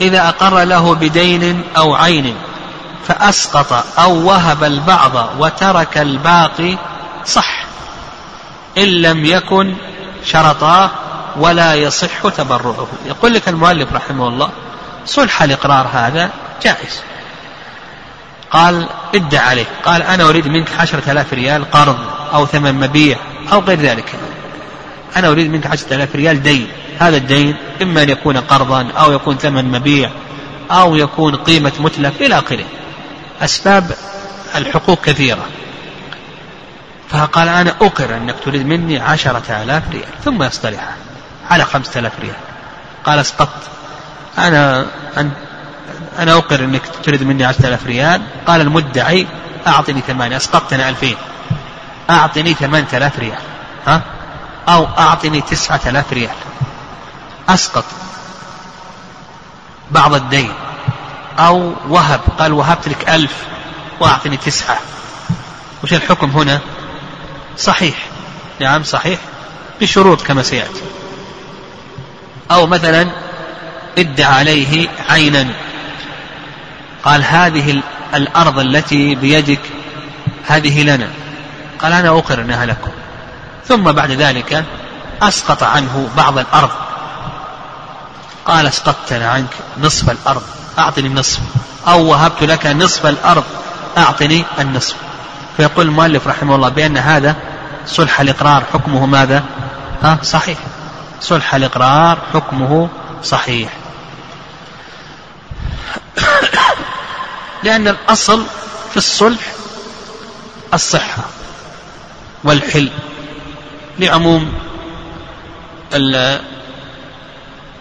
إذا 0.00 0.28
أقر 0.28 0.62
له 0.62 0.94
بدين 0.94 1.62
أو 1.76 1.94
عين 1.94 2.34
فأسقط 3.08 3.84
أو 3.98 4.26
وهب 4.26 4.64
البعض 4.64 5.12
وترك 5.38 5.98
الباقي 5.98 6.76
صح. 7.26 7.64
إن 8.78 8.88
لم 8.88 9.24
يكن 9.24 9.74
شرطاه 10.24 10.90
ولا 11.36 11.74
يصح 11.74 12.28
تبرعه. 12.28 12.86
يقول 13.06 13.34
لك 13.34 13.48
المؤلف 13.48 13.92
رحمه 13.92 14.28
الله 14.28 14.50
صلح 15.06 15.42
الإقرار 15.42 15.88
هذا 15.92 16.30
جائز. 16.62 17.00
قال 18.50 18.86
ادع 19.14 19.40
عليه. 19.40 19.64
قال 19.84 20.02
أنا 20.02 20.28
أريد 20.28 20.48
منك 20.48 20.68
عشرة 20.78 21.12
آلاف 21.12 21.32
ريال 21.32 21.70
قرض 21.70 21.98
أو 22.34 22.46
ثمن 22.46 22.74
مبيع 22.74 23.16
أو 23.52 23.60
غير 23.60 23.80
ذلك. 23.80 24.14
أنا 25.16 25.28
أريد 25.28 25.50
منك 25.50 25.66
عشرة 25.66 25.94
آلاف 25.94 26.16
ريال 26.16 26.42
دين. 26.42 26.68
هذا 26.98 27.16
الدين 27.16 27.56
إما 27.82 28.02
أن 28.02 28.10
يكون 28.10 28.36
قرضا 28.36 28.88
أو 28.98 29.12
يكون 29.12 29.36
ثمن 29.36 29.64
مبيع 29.64 30.10
أو 30.70 30.96
يكون 30.96 31.36
قيمة 31.36 31.72
متلف 31.80 32.22
إلى 32.22 32.38
آخره. 32.38 32.64
أسباب 33.42 33.96
الحقوق 34.54 35.00
كثيرة. 35.04 35.46
فقال 37.08 37.48
أنا 37.48 37.70
أقر 37.80 38.16
أنك 38.16 38.34
تريد 38.44 38.66
مني 38.66 38.98
عشرة 38.98 39.62
آلاف 39.62 39.82
ريال 39.90 40.04
ثم 40.24 40.42
يصطلح 40.42 40.94
على 41.50 41.64
خمسة 41.64 42.00
آلاف 42.00 42.12
ريال. 42.20 42.34
قال 43.04 43.18
اسقطت. 43.18 43.62
أنا 44.38 44.86
أن 45.16 45.30
أنا 46.18 46.36
أقر 46.36 46.64
أنك 46.64 46.82
تريد 47.02 47.22
مني 47.22 47.44
عشرة 47.44 47.66
آلاف 47.66 47.86
ريال. 47.86 48.22
قال 48.46 48.60
المدعي 48.60 49.26
أعطني 49.66 50.00
ثمانية. 50.00 50.36
أسقطت 50.36 50.72
أنا 50.72 50.88
ألفين. 50.88 51.16
أعطني 52.10 52.54
ثمانية 52.54 52.88
آلاف 52.92 53.18
ريال. 53.18 53.38
ها؟ 53.86 54.02
أو 54.68 54.84
أعطني 54.98 55.40
تسعة 55.40 55.80
آلاف 55.86 56.12
ريال. 56.12 56.36
أسقط. 57.48 57.84
بعض 59.90 60.14
الدين. 60.14 60.52
أو 61.38 61.72
وهب. 61.88 62.20
قال 62.38 62.52
وهبت 62.52 62.88
لك 62.88 63.08
ألف 63.08 63.34
وأعطني 64.00 64.36
تسعة. 64.36 64.78
وش 65.84 65.92
الحكم 65.92 66.30
هنا؟ 66.30 66.60
صحيح. 67.58 67.96
نعم 68.60 68.82
صحيح. 68.82 69.18
بشروط 69.80 70.22
كما 70.22 70.42
سيأتي. 70.42 70.82
أو 72.50 72.66
مثلا 72.66 73.10
ادعى 73.98 74.34
عليه 74.34 74.88
عينا. 75.08 75.54
قال 77.04 77.24
هذه 77.24 77.82
الأرض 78.14 78.58
التي 78.58 79.14
بيدك 79.14 79.60
هذه 80.46 80.82
لنا. 80.82 81.08
قال 81.78 81.92
أنا 81.92 82.08
أقر 82.08 82.40
أنها 82.40 82.66
لكم. 82.66 82.90
ثم 83.66 83.92
بعد 83.92 84.10
ذلك 84.10 84.64
أسقط 85.22 85.62
عنه 85.62 86.10
بعض 86.16 86.38
الأرض. 86.38 86.70
قال 88.44 88.66
أسقطت 88.66 89.12
عنك 89.12 89.54
نصف 89.78 90.10
الأرض. 90.10 90.42
أعطني 90.78 91.06
النصف. 91.06 91.40
أو 91.88 92.06
وهبت 92.06 92.42
لك 92.42 92.66
نصف 92.66 93.06
الأرض 93.06 93.44
أعطني 93.98 94.44
النصف. 94.58 94.96
فيقول 95.56 95.86
المؤلف 95.86 96.26
رحمه 96.26 96.54
الله 96.54 96.68
بأن 96.68 96.96
هذا 96.96 97.36
صلح 97.86 98.20
الإقرار 98.20 98.64
حكمه 98.72 99.06
ماذا؟ 99.06 99.44
ها؟ 100.02 100.18
صحيح. 100.22 100.58
صلح 101.20 101.54
الإقرار 101.54 102.18
حكمه 102.34 102.88
صحيح. 103.24 103.72
لأن 107.64 107.88
الأصل 107.88 108.44
في 108.90 108.96
الصلح 108.96 109.52
الصحة 110.74 111.22
والحل. 112.44 112.90
لعموم 113.98 114.52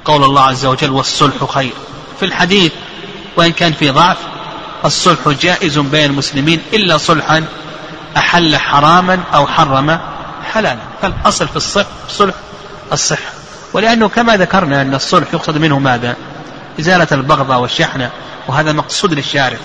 قول 0.05 0.23
الله 0.23 0.41
عز 0.41 0.65
وجل 0.65 0.89
والصلح 0.89 1.45
خير. 1.45 1.73
في 2.21 2.27
الحديث 2.27 2.71
وإن 3.37 3.51
كان 3.51 3.73
في 3.73 3.89
ضعف 3.89 4.17
الصلح 4.85 5.29
جائز 5.29 5.79
بين 5.79 6.05
المسلمين 6.05 6.61
إلا 6.73 6.97
صلحا 6.97 7.45
أحل 8.17 8.57
حراما 8.57 9.19
أو 9.33 9.47
حرم 9.47 9.99
حلالا. 10.53 10.79
فالأصل 11.01 11.47
في 11.47 11.55
الصلح 11.55 11.87
صلح 12.09 12.33
الصحة. 12.91 13.31
ولأنه 13.73 14.09
كما 14.09 14.37
ذكرنا 14.37 14.81
أن 14.81 14.95
الصلح 14.95 15.33
يقصد 15.33 15.57
منه 15.57 15.79
ماذا؟ 15.79 16.15
إزالة 16.79 17.07
البغضة 17.11 17.57
والشحنة 17.57 18.09
وهذا 18.47 18.71
مقصود 18.71 19.13
للشارع 19.13 19.57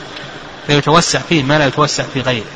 فيتوسع 0.66 1.18
فيه 1.28 1.42
ما 1.42 1.58
لا 1.58 1.66
يتوسع 1.66 2.04
في 2.14 2.20
غيره. 2.20 2.46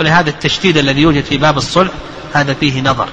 ولهذا 0.00 0.30
التشديد 0.30 0.76
الذي 0.76 1.00
يوجد 1.00 1.24
في 1.24 1.36
باب 1.36 1.58
الصلح 1.58 1.92
هذا 2.34 2.54
فيه 2.54 2.80
نظر. 2.80 3.08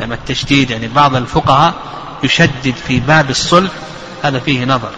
لما 0.00 0.14
التشديد 0.14 0.70
يعني 0.70 0.88
بعض 0.88 1.16
الفقهاء 1.16 1.74
يشدد 2.22 2.74
في 2.86 3.00
باب 3.00 3.30
الصلح 3.30 3.70
هذا 4.22 4.38
فيه 4.38 4.64
نظر. 4.64 4.90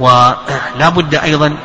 ولا 0.00 0.88
بد 0.88 1.14
أيضا 1.14 1.56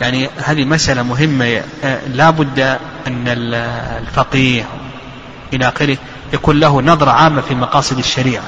يعني 0.00 0.30
هذه 0.44 0.64
مسألة 0.64 1.02
مهمة 1.02 1.62
لا 2.06 2.30
بد 2.30 2.60
أن 3.06 3.24
الفقيه 3.26 4.64
إلى 5.52 5.68
آخره 5.68 5.96
يكون 6.32 6.60
له 6.60 6.82
نظرة 6.82 7.10
عامة 7.10 7.40
في 7.40 7.54
مقاصد 7.54 7.98
الشريعة 7.98 8.44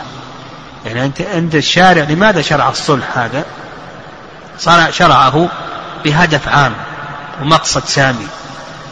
يعني 0.86 1.04
أنت 1.04 1.20
أنت 1.20 1.54
الشارع 1.54 2.02
لماذا 2.04 2.42
شرع 2.42 2.68
الصلح 2.68 3.18
هذا؟ 3.18 3.44
صنع 4.58 4.90
شرعه 4.90 5.48
بهدف 6.04 6.48
عام 6.48 6.72
ومقصد 7.42 7.84
سامي 7.84 8.26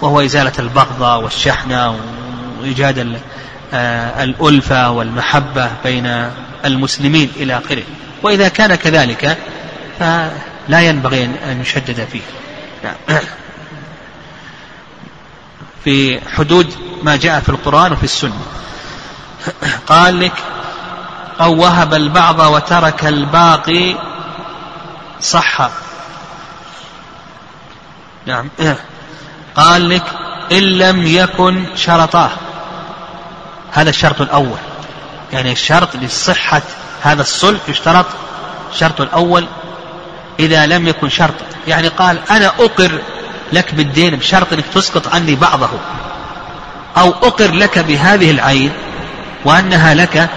وهو 0.00 0.20
إزالة 0.20 0.52
البغضة 0.58 1.16
والشحنة 1.16 1.96
وإيجاد 2.60 3.20
آه، 3.74 4.24
الألفة 4.24 4.90
والمحبة 4.90 5.70
بين 5.84 6.30
المسلمين 6.64 7.30
إلى 7.36 7.58
آخره 7.58 7.82
وإذا 8.22 8.48
كان 8.48 8.74
كذلك 8.74 9.38
فلا 10.00 10.80
ينبغي 10.80 11.24
أن 11.24 11.60
يشدد 11.60 12.08
فيه. 12.12 12.20
نعم. 12.84 12.94
في 15.84 16.20
حدود 16.36 16.74
ما 17.02 17.16
جاء 17.16 17.40
في 17.40 17.48
القرآن 17.48 17.92
وفي 17.92 18.04
السنة. 18.04 18.40
قال 19.86 20.20
لك 20.20 20.32
أو 21.40 21.60
وهب 21.60 21.94
البعض 21.94 22.38
وترك 22.38 23.06
الباقي 23.06 23.94
صح 25.20 25.70
نعم. 28.26 28.48
قال 29.56 29.88
لك 29.88 30.04
إن 30.52 30.62
لم 30.62 31.06
يكن 31.06 31.76
شرطاه. 31.76 32.30
هذا 33.72 33.90
الشرط 33.90 34.20
الأول. 34.20 34.58
يعني 35.32 35.52
الشرط 35.52 35.96
لصحة 35.96 36.62
هذا 37.02 37.22
الصلح 37.22 37.60
يشترط 37.68 38.06
الشرط 38.72 39.00
الأول 39.00 39.46
إذا 40.40 40.66
لم 40.66 40.88
يكن 40.88 41.08
شرطا 41.08 41.44
يعني 41.68 41.88
قال 41.88 42.18
أنا 42.30 42.46
أقر 42.46 43.00
لك 43.52 43.74
بالدين 43.74 44.16
بشرط 44.16 44.52
أنك 44.52 44.64
تسقط 44.74 45.14
عني 45.14 45.34
بعضه. 45.34 45.68
أو 46.96 47.10
أقر 47.10 47.50
لك 47.50 47.78
بهذه 47.78 48.30
العين 48.30 48.72
وأنها 49.44 49.94
لك 49.94 50.30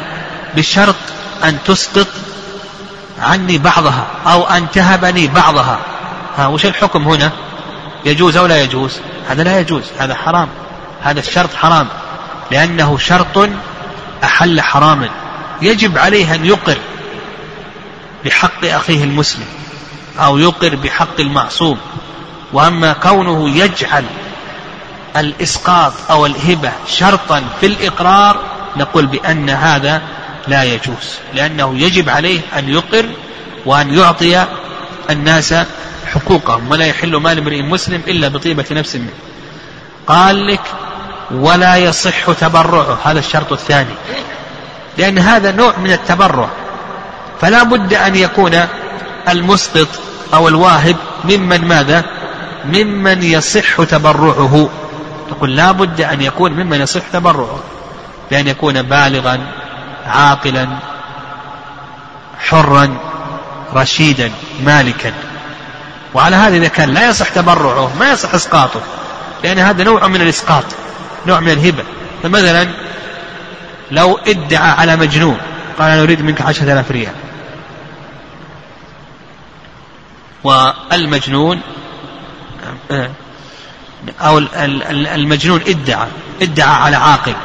بشرط 0.56 0.96
أن 1.44 1.58
تسقط 1.66 2.08
عني 3.20 3.58
بعضها 3.58 4.08
أو 4.28 4.44
أن 4.44 4.72
تهبني 4.72 5.28
بعضها. 5.28 5.80
ها 6.38 6.48
وش 6.48 6.66
الحكم 6.66 7.08
هنا؟ 7.08 7.32
يجوز 8.06 8.38
أو 8.38 8.46
لا 8.46 8.64
يجوز؟ 8.64 9.00
هذا 9.30 9.44
لا 9.44 9.60
يجوز. 9.60 9.84
هذا 10.00 10.16
حرام. 10.16 10.48
هذا 11.04 11.20
الشرط 11.20 11.56
حرام. 11.56 11.88
لأنه 12.52 12.98
شرط 12.98 13.50
أحل 14.24 14.62
حراما. 14.62 15.10
يجب 15.62 15.98
عليه 15.98 16.36
أن 16.36 16.46
يقر 16.46 16.78
بحق 18.26 18.66
أخيه 18.66 19.04
المسلم. 19.04 19.46
أو 20.20 20.38
يقر 20.38 20.76
بحق 20.76 21.20
المعصوم. 21.20 21.78
وأما 22.54 22.94
كونه 22.94 23.50
يجعل 23.50 24.06
الإسقاط 25.18 25.94
أو 26.10 26.26
الهبة 26.26 26.72
شرطا 26.88 27.44
في 27.60 27.66
الإقرار 27.66 28.40
نقول 28.78 29.06
بأن 29.06 29.50
هذا 29.50 30.02
لا 30.48 30.64
يجوز. 30.64 31.18
لأنه 31.34 31.78
يجب 31.78 32.10
عليه 32.10 32.42
أن 32.58 32.70
يقر 32.70 33.06
وأن 33.66 33.94
يعطي 33.94 34.46
الناس 35.10 35.56
حقوقهم 36.14 36.72
ولا 36.72 36.86
يحل 36.86 37.16
مال 37.16 37.38
امرئ 37.38 37.62
مسلم 37.62 38.02
إلا 38.08 38.28
بطيبة 38.28 38.66
نفس 38.72 38.96
منه. 38.96 39.14
قال 40.08 40.48
لك 40.48 40.62
ولا 41.32 41.76
يصح 41.78 42.32
تبرعه. 42.32 42.98
هذا 43.04 43.20
الشرط 43.20 43.52
الثاني. 43.52 43.96
لأن 44.98 45.20
هذا 45.20 45.52
نوع 45.52 45.74
من 45.78 45.92
التبرع. 45.92 46.50
فلا 47.42 47.64
بد 47.64 47.94
أن 47.94 48.16
يكون 48.16 48.68
المسقط 49.30 49.88
أو 50.34 50.48
الواهب 50.48 50.96
ممن 51.24 51.68
ماذا؟ 51.68 52.06
ممن 52.66 53.24
يصح 53.24 53.84
تبرعه. 53.84 54.70
تقول 55.30 55.56
لا 55.56 55.72
بد 55.72 56.02
أن 56.02 56.22
يكون 56.22 56.52
ممن 56.52 56.82
يصح 56.82 57.02
تبرعه. 57.14 57.60
بأن 58.32 58.48
يكون 58.48 58.82
بالغا 58.82 59.40
عاقلا 60.06 60.68
حرا 62.40 62.98
رشيدا 63.74 64.32
مالكا. 64.64 65.14
وعلى 66.14 66.36
هذا 66.36 66.58
إذا 66.58 66.68
كان 66.68 66.90
لا 66.90 67.10
يصح 67.10 67.30
تبرعه 67.30 67.92
ما 68.00 68.12
يصح 68.12 68.34
إسقاطه. 68.34 68.82
لأن 69.44 69.60
هذا 69.60 69.84
نوع 69.84 70.08
من 70.08 70.22
الإسقاط 70.22 70.66
نوع 71.28 71.40
من 71.40 71.50
الهبة. 71.50 71.84
فمثلا 72.24 72.68
لو 73.92 74.20
ادعى 74.28 74.72
على 74.72 74.96
مجنون 74.96 75.38
قال 75.80 75.92
أنا 75.92 76.04
أريد 76.04 76.22
منك 76.22 76.42
عشرة 76.42 76.74
آلاف 76.74 76.92
ريال. 76.92 77.14
والمجنون 80.44 81.62
أو 84.22 84.38
المجنون 84.38 85.62
ادعى 85.68 86.08
ادعى 86.42 86.76
على 86.76 86.96
عاقل 86.96 87.36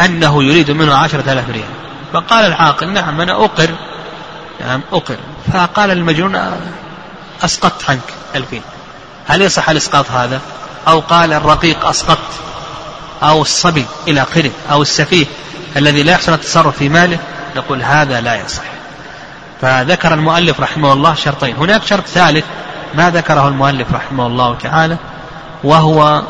أنه 0.00 0.44
يريد 0.44 0.70
منه 0.70 0.94
عشرة 0.94 1.32
آلاف 1.32 1.50
ريال. 1.50 1.68
فقال 2.12 2.46
العاقل 2.46 2.88
نعم 2.88 3.20
أنا 3.20 3.44
أقر. 3.44 3.70
نعم 4.60 4.80
أقر. 4.92 5.16
فقال 5.52 5.90
المجنون 5.90 6.40
أسقطت 7.44 7.90
عنك 7.90 8.14
ألفين. 8.34 8.62
هل 9.26 9.42
يصح 9.42 9.70
الإسقاط 9.70 10.10
هذا؟ 10.10 10.40
أو 10.88 11.00
قال 11.00 11.32
الرقيق 11.32 11.86
أسقطت. 11.86 12.32
أو 13.22 13.42
الصبي 13.42 13.86
إلى 14.08 14.22
آخره. 14.22 14.50
أو 14.70 14.82
السفيه 14.82 15.26
الذي 15.76 16.02
لا 16.02 16.12
يحسن 16.12 16.32
التصرف 16.32 16.76
في 16.76 16.88
ماله. 16.88 17.18
نقول 17.56 17.82
هذا 17.82 18.20
لا 18.20 18.44
يصح. 18.44 18.62
فذكر 19.60 20.14
المؤلف 20.14 20.60
رحمه 20.60 20.92
الله 20.92 21.14
شرطين. 21.14 21.56
هناك 21.56 21.84
شرط 21.84 22.06
ثالث 22.06 22.44
ما 22.94 23.10
ذكره 23.10 23.48
المؤلف 23.48 23.92
رحمه 23.92 24.26
الله 24.26 24.56
تعالى 24.62 24.96
وهو 25.64 26.22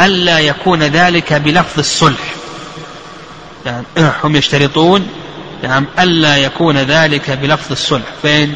ألا 0.00 0.38
يكون 0.38 0.82
ذلك 0.82 1.32
بلفظ 1.32 1.78
الصلح. 1.78 2.34
يعني 3.66 3.84
هم 4.24 4.36
يشترطون 4.36 5.08
نعم 5.62 5.86
ألا 5.98 6.36
يكون 6.36 6.78
ذلك 6.78 7.30
بلفظ 7.30 7.72
الصلح. 7.72 8.06
فإن 8.22 8.54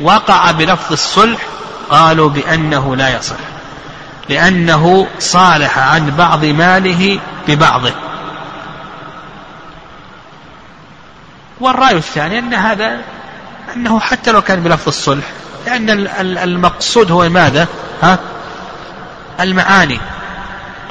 وقع 0.00 0.50
بلفظ 0.50 0.92
الصلح 0.92 1.40
قالوا 1.90 2.28
بأنه 2.28 2.96
لا 2.96 3.16
يصح 3.16 3.36
لأنه 4.28 5.06
صالح 5.18 5.78
عن 5.78 6.10
بعض 6.10 6.44
ماله 6.44 7.20
ببعضه. 7.48 8.07
والرأي 11.60 11.96
الثاني 11.96 12.38
أن 12.38 12.54
هذا 12.54 12.98
أنه 13.76 14.00
حتى 14.00 14.32
لو 14.32 14.42
كان 14.42 14.60
بلفظ 14.60 14.88
الصلح 14.88 15.24
لأن 15.66 15.90
المقصود 16.20 17.10
هو 17.10 17.28
ماذا؟ 17.28 17.66
ها؟ 18.02 18.18
المعاني. 19.40 20.00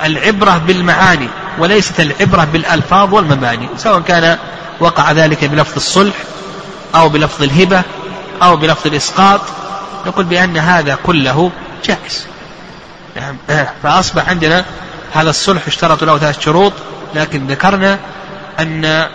العبرة 0.03 0.57
بالمعاني 0.57 1.27
وليست 1.59 1.99
العبرة 1.99 2.47
بالألفاظ 2.53 3.13
والمباني. 3.13 3.69
سواء 3.77 3.99
كان 3.99 4.37
وقع 4.79 5.11
ذلك 5.11 5.45
بلفظ 5.45 5.75
الصلح 5.75 6.15
أو 6.95 7.09
بلفظ 7.09 7.43
الهبة 7.43 7.81
أو 8.43 8.55
بلفظ 8.55 8.87
الإسقاط 8.87 9.41
نقول 10.05 10.25
بأن 10.25 10.57
هذا 10.57 10.97
كله 11.03 11.51
جائز. 11.85 12.27
نعم. 13.15 13.37
فأصبح 13.83 14.29
عندنا 14.29 14.65
هذا 15.13 15.29
الصلح 15.29 15.67
اشترط 15.67 16.03
له 16.03 16.17
ثلاث 16.17 16.39
شروط 16.39 16.73
لكن 17.15 17.47
ذكرنا 17.47 17.99
أن 18.59 19.07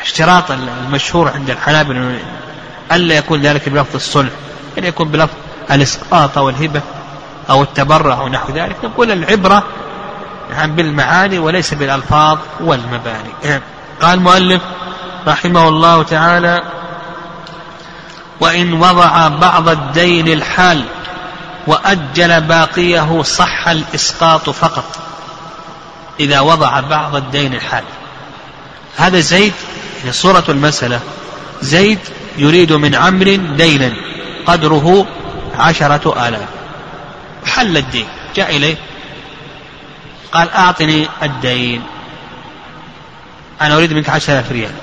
الاشتراط 0.00 0.50
المشهور 0.50 1.30
عند 1.34 1.50
الحنابلة 1.50 2.18
ألا 2.92 3.14
يكون 3.14 3.40
ذلك 3.40 3.68
بلفظ 3.68 3.94
الصلح 3.94 4.30
أن 4.78 4.84
يكون 4.84 5.08
بلفظ 5.08 5.34
الإسقاط 5.70 6.38
أو 6.38 6.48
الهبة 6.48 6.80
أو 7.50 7.62
التبرع 7.62 8.14
أو 8.14 8.28
نحو 8.28 8.52
ذلك. 8.52 8.76
نقول 8.84 9.10
العبرة 9.10 9.64
نعم 10.50 10.76
بالمعاني 10.76 11.38
وليس 11.38 11.74
بالألفاظ 11.74 12.38
والمباني. 12.60 13.60
قال 14.02 14.18
المؤلف 14.18 14.62
رحمه 15.26 15.68
الله 15.68 16.02
تعالى 16.02 16.62
وإن 18.40 18.72
وضع 18.72 19.28
بعض 19.28 19.68
الدين 19.68 20.28
الحال 20.28 20.84
وأجل 21.66 22.40
باقيه 22.40 23.22
صح 23.22 23.68
الإسقاط 23.68 24.50
فقط. 24.50 24.84
إذا 26.20 26.40
وضع 26.40 26.80
بعض 26.80 27.16
الدين 27.16 27.54
الحال. 27.54 27.84
هذا 28.96 29.20
زيد 29.20 29.52
صورة 30.10 30.44
المسألة. 30.48 31.00
زيد 31.62 31.98
يريد 32.38 32.72
من 32.72 32.94
عمرو 32.94 33.36
دينا 33.36 33.92
قدره 34.46 35.06
عشرة 35.58 36.28
آلاف. 36.28 36.48
حل 37.46 37.76
الدين 37.76 38.06
جاء 38.36 38.56
إليه. 38.56 38.76
قال 40.32 40.50
أعطني 40.50 41.08
الدين. 41.22 41.82
أنا 43.60 43.76
أريد 43.76 43.92
منك 43.92 44.08
عشرة 44.08 44.32
آلاف 44.34 44.52
ريال. 44.52 44.74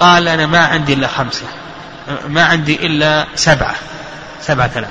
قال 0.00 0.28
أنا 0.28 0.46
ما 0.46 0.58
عندي 0.58 0.92
إلا 0.92 1.08
خمسة. 1.08 1.46
ما 2.28 2.44
عندي 2.44 2.86
إلا 2.86 3.26
سبعة. 3.34 3.74
سبعة 4.42 4.70
آلاف. 4.76 4.90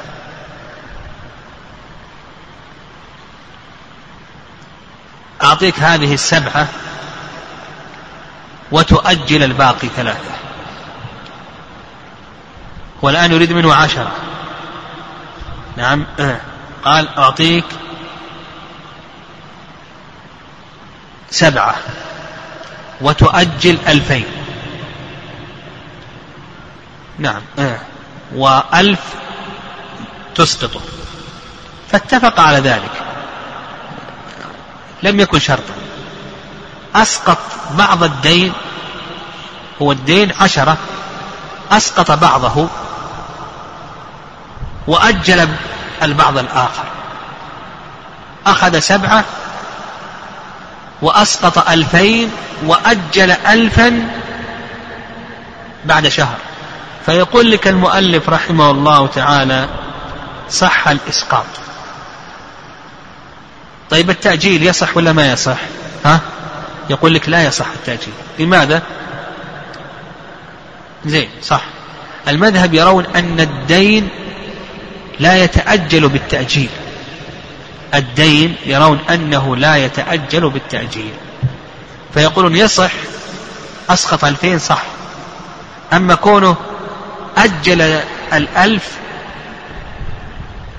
أعطيك 5.43 5.79
هذه 5.79 6.13
السبعة 6.13 6.67
وتؤجل 8.75 9.43
الباقي 9.43 9.88
ثلاثة. 9.88 10.31
والآن 13.01 13.31
يريد 13.31 13.53
منه 13.53 13.73
عشرة. 13.73 14.11
نعم. 15.77 16.05
قال 16.85 17.17
أعطيك 17.17 17.65
سبعة. 21.29 21.75
وتؤجل 23.01 23.77
ألفين. 23.88 24.25
نعم. 27.19 27.41
وألف 28.35 28.99
تسقطه. 30.35 30.81
فاتفق 31.91 32.39
على 32.39 32.57
ذلك. 32.57 32.91
لم 35.03 35.19
يكن 35.19 35.39
شرطا. 35.39 35.73
أسقط 36.95 37.38
بعض 37.77 38.03
الدين 38.03 38.53
هو 39.81 39.91
الدين 39.91 40.31
عشرة 40.41 40.77
أسقط 41.71 42.11
بعضه 42.11 42.67
وأجل 44.88 45.49
البعض 46.03 46.38
الآخر. 46.38 46.83
أخذ 48.47 48.79
سبعة 48.79 49.23
وأسقط 51.01 51.69
ألفين 51.69 52.31
وأجل 52.65 53.31
ألفا 53.31 54.09
بعد 55.85 56.07
شهر. 56.07 56.35
فيقول 57.05 57.51
لك 57.51 57.67
المؤلف 57.67 58.29
رحمه 58.29 58.71
الله 58.71 59.07
تعالى 59.07 59.69
صح 60.49 60.88
الإسقاط. 60.88 61.45
طيب 63.89 64.09
التأجيل 64.09 64.63
يصح 64.63 64.97
ولا 64.97 65.13
ما 65.13 65.31
يصح؟ 65.31 65.57
ها؟ 66.05 66.19
يقول 66.89 67.13
لك 67.13 67.29
لا 67.29 67.43
يصح 67.43 67.65
التأجيل. 67.75 68.13
لماذا؟ 68.39 68.81
زين 71.06 71.30
صح. 71.41 71.62
المذهب 72.28 72.74
يرون 72.74 73.06
أن 73.06 73.39
الدين 73.39 74.10
لا 75.20 75.44
يتأجل 75.44 76.10
بالتأجيل. 76.10 76.70
الدين 77.94 78.56
يرون 78.65 79.00
أنه 79.10 79.56
لا 79.56 79.76
يتأجل 79.76 80.50
بالتأجيل. 80.50 81.13
فيقولون 82.13 82.56
يصح 82.56 82.91
أسقط 83.89 84.26
ألفين 84.26 84.60
صح. 84.60 84.84
أما 85.94 86.15
كونه 86.15 86.56
أجل 87.38 87.82
الألف 88.34 88.91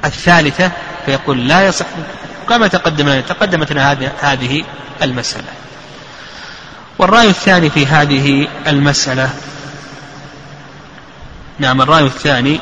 الثالثة 0.04 0.70
فيقول 1.06 1.48
لا 1.48 1.66
يصح. 1.66 1.86
كما 2.48 2.66
تقدم 2.66 3.20
تقدمت 3.20 3.72
لنا 3.72 4.12
هذه 4.20 4.64
المسألة. 5.02 5.48
والرأي 6.98 7.28
الثاني 7.28 7.70
في 7.70 7.86
هذه 7.86 8.48
المسألة 8.66 9.30
نعم 11.58 11.82
الرأي 11.82 12.04
الثاني 12.04 12.60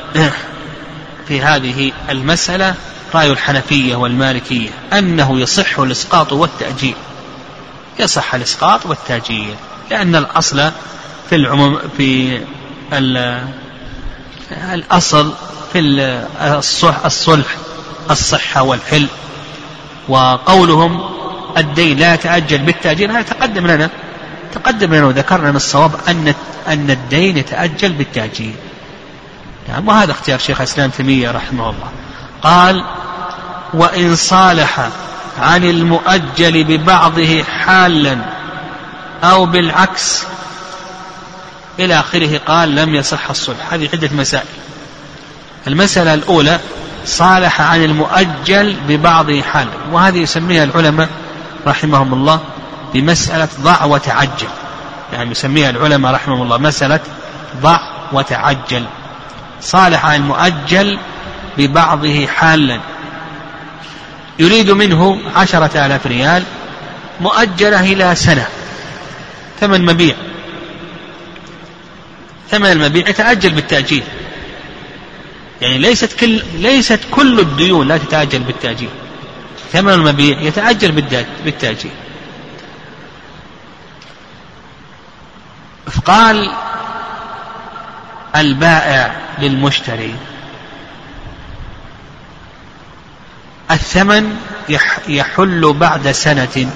في 1.27 1.41
هذه 1.41 1.91
المسألة 2.09 2.75
رأي 3.15 3.31
الحنفية 3.31 3.95
والمالكية 3.95 4.69
أنه 4.93 5.39
يصح 5.39 5.79
الإسقاط 5.79 6.33
والتأجيل. 6.33 6.95
يصح 7.99 8.35
الإسقاط 8.35 8.85
والتأجيل 8.85 9.55
لأن 9.91 10.15
الأصل 10.15 10.71
في 11.29 11.35
العموم 11.35 11.79
في 11.97 12.41
الأصل 14.73 15.33
في 15.73 15.79
الصلح 17.05 17.55
الصحة 18.11 18.61
والحل. 18.63 19.07
وقولهم 20.09 21.09
الدين 21.57 21.97
لا 21.97 22.13
يتأجل 22.13 22.57
بالتأجيل 22.57 23.11
هذا 23.11 23.21
تقدم 23.21 23.67
لنا 23.67 23.89
تقدم 24.53 24.93
لنا 24.93 25.05
وذكرنا 25.05 25.49
من 25.49 25.55
الصواب 25.55 25.91
أن 26.07 26.33
أن 26.67 26.91
الدين 26.91 27.37
يتأجل 27.37 27.93
بالتأجيل. 27.93 28.55
نعم 29.69 29.87
وهذا 29.87 30.11
اختيار 30.11 30.39
شيخ 30.39 30.61
الإسلام 30.61 30.89
تيمية 30.89 31.31
رحمه 31.31 31.69
الله. 31.69 31.89
قال 32.41 32.85
وإن 33.73 34.15
صالح 34.15 34.89
عن 35.39 35.63
المؤجل 35.63 36.63
ببعضه 36.63 37.43
حالا 37.43 38.17
أو 39.23 39.45
بالعكس 39.45 40.23
إلى 41.79 41.99
آخره 41.99 42.37
قال 42.47 42.75
لم 42.75 42.95
يصح 42.95 43.29
الصلح. 43.29 43.73
هذه 43.73 43.89
عدة 43.93 44.09
مسائل. 44.13 44.45
المسألة 45.67 46.13
الأولى 46.13 46.59
صالح 47.05 47.61
عن 47.61 47.83
المؤجل 47.83 48.75
ببعضه 48.87 49.41
حالا. 49.41 49.71
وهذه 49.91 50.17
يسميها 50.17 50.63
العلماء 50.63 51.09
رحمهم 51.67 52.13
الله 52.13 52.39
بمسألة 52.93 53.47
ضع 53.61 53.83
وتعجل. 53.83 54.47
يعني 55.13 55.31
يسميها 55.31 55.69
العلماء 55.69 56.13
رحمهم 56.13 56.41
الله 56.41 56.57
مسألة 56.57 56.99
ضع 57.61 57.79
وتعجل. 58.11 58.85
صالح 59.61 60.05
عن 60.05 60.15
المؤجل 60.15 60.99
ببعضه 61.57 62.27
حالا. 62.27 62.79
يريد 64.39 64.71
منه 64.71 65.19
عشرة 65.35 65.85
آلاف 65.85 66.07
ريال 66.07 66.43
مؤجلة 67.21 67.79
إلى 67.79 68.15
سنة. 68.15 68.47
ثمن 69.59 69.85
مبيع. 69.85 70.15
ثمن 72.51 72.71
المبيع 72.71 73.09
يتأجل 73.09 73.49
بالتأجيل. 73.49 74.03
يعني 75.61 75.77
ليست 75.77 76.19
كل 76.19 76.41
ليست 76.53 76.99
كل 77.11 77.39
الديون 77.39 77.87
لا 77.87 77.97
تتأجل 77.97 78.39
بالتأجيل. 78.39 78.89
ثمن 79.73 79.93
المبيع 79.93 80.41
يتأجل 80.41 80.91
بالتأجيل. 81.45 81.91
قال 86.05 86.51
البائع 88.35 89.15
للمشتري. 89.39 90.15
الثمن 93.71 94.37
يحل 95.07 95.73
بعد 95.73 96.11
سنة. 96.11 96.71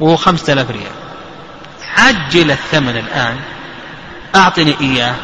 وهو 0.00 0.16
خمسة 0.16 0.52
آلاف 0.52 0.70
ريال. 0.70 0.92
عجل 1.96 2.50
الثمن 2.50 2.96
الآن. 2.96 3.40
أعطني 4.36 4.76
إياه. 4.80 5.14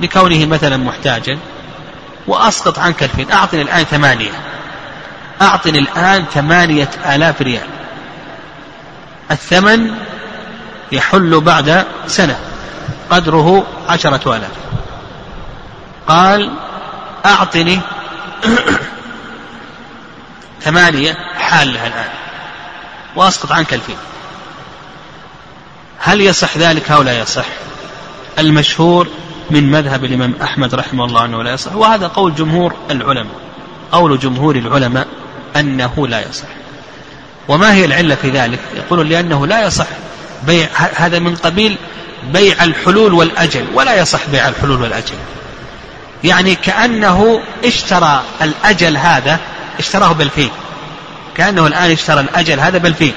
لكونه 0.00 0.46
مثلا 0.46 0.76
محتاجا. 0.76 1.38
وأسقط 2.26 2.78
عنك 2.78 3.02
الفين. 3.02 3.32
أعطني 3.32 3.62
الآن 3.62 3.84
ثمانية. 3.84 4.32
أعطني 5.42 5.78
الآن 5.78 6.24
ثمانية 6.24 6.90
آلاف 7.06 7.42
ريال. 7.42 7.68
الثمن 9.30 10.09
يحل 10.92 11.40
بعد 11.40 11.86
سنة 12.06 12.38
قدره 13.10 13.66
عشرة 13.88 14.36
آلاف. 14.36 14.50
قال 16.08 16.50
أعطني 17.26 17.80
ثمانية 20.64 21.16
حالها 21.38 21.86
الآن 21.86 22.08
وأسقط 23.16 23.52
عنك 23.52 23.74
ألفين. 23.74 23.96
هل 25.98 26.20
يصح 26.20 26.58
ذلك؟ 26.58 26.90
أو 26.90 27.02
لا 27.02 27.18
يصح؟ 27.18 27.46
المشهور 28.38 29.08
من 29.50 29.70
مذهب 29.70 30.04
الإمام 30.04 30.34
أحمد 30.42 30.74
رحمه 30.74 31.04
الله 31.04 31.24
أنه 31.24 31.42
لا 31.42 31.52
يصح 31.52 31.74
وهذا 31.74 32.06
قول 32.06 32.34
جمهور 32.34 32.74
العلماء 32.90 33.34
قول 33.92 34.18
جمهور 34.18 34.56
العلماء 34.56 35.08
أنه 35.56 36.08
لا 36.08 36.28
يصح. 36.28 36.48
وما 37.48 37.74
هي 37.74 37.84
العلة 37.84 38.14
في 38.14 38.30
ذلك؟ 38.30 38.60
يقولون 38.74 39.08
لأنه 39.08 39.46
لا 39.46 39.66
يصح 39.66 39.86
بيع 40.46 40.68
هذا 40.94 41.18
من 41.18 41.36
قبيل 41.36 41.76
بيع 42.32 42.64
الحلول 42.64 43.12
والأجل 43.12 43.66
ولا 43.74 44.00
يصح 44.00 44.20
بيع 44.32 44.48
الحلول 44.48 44.82
والأجل. 44.82 45.14
يعني 46.24 46.54
كأنه 46.54 47.42
اشترى 47.64 48.22
الأجل 48.42 48.96
هذا 48.96 49.40
اشتراه 49.78 50.12
بالفين 50.12 50.50
كأنه 51.36 51.66
الآن 51.66 51.90
اشترى 51.90 52.20
الأجل 52.20 52.60
هذا 52.60 52.78
بالفين 52.78 53.12